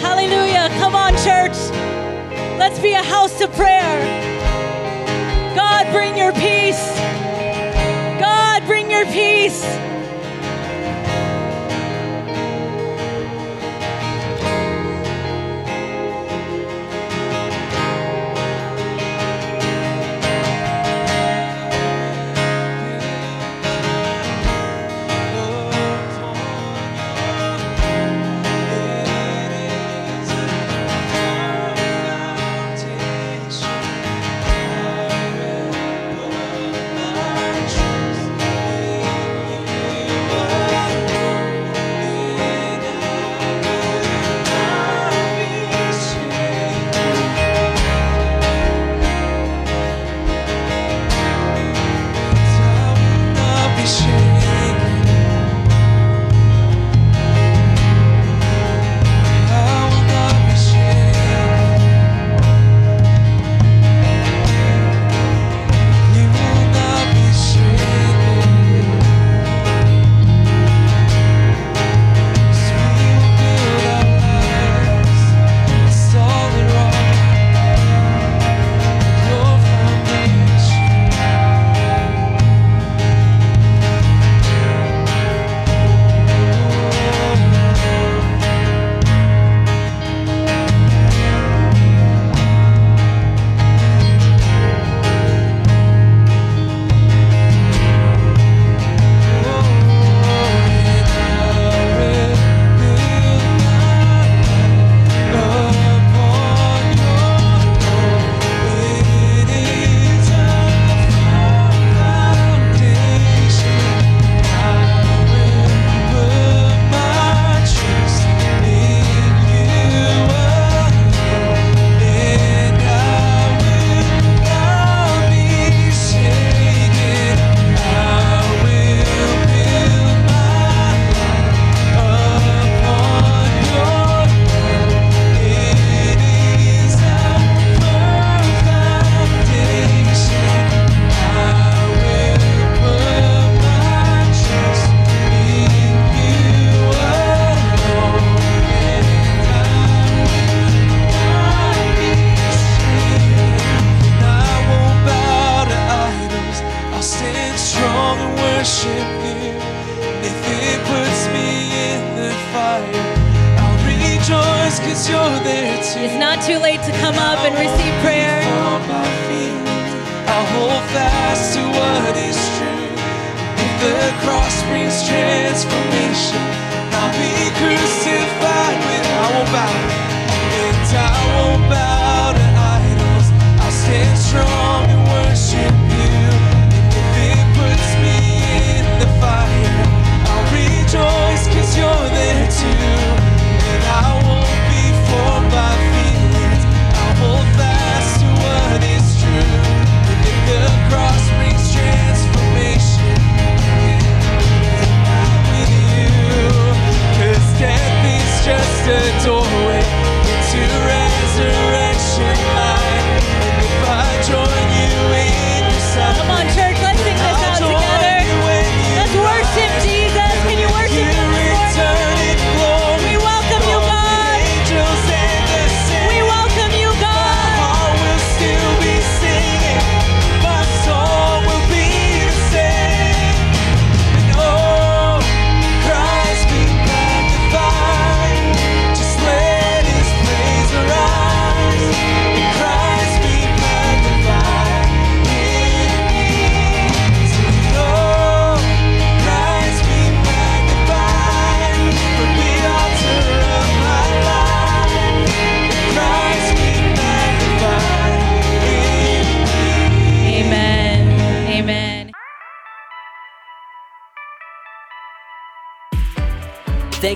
Hallelujah. 0.00 0.68
Come 0.78 0.94
on, 0.94 1.12
church. 1.24 1.56
Let's 2.58 2.78
be 2.78 2.92
a 2.92 3.02
house 3.02 3.40
of 3.40 3.52
prayer. 3.52 4.00
God, 5.54 5.90
bring 5.92 6.16
your 6.16 6.32
peace. 6.32 6.82
God, 8.20 8.64
bring 8.66 8.90
your 8.90 9.04
peace. 9.06 9.64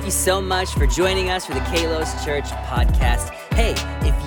You 0.09 0.13
so 0.13 0.41
much 0.41 0.73
for 0.73 0.87
joining 0.87 1.29
us 1.29 1.45
for 1.45 1.53
the 1.53 1.61
Kalos 1.61 2.25
Church 2.25 2.47
podcast. 2.65 3.29
Hey, 3.53 3.75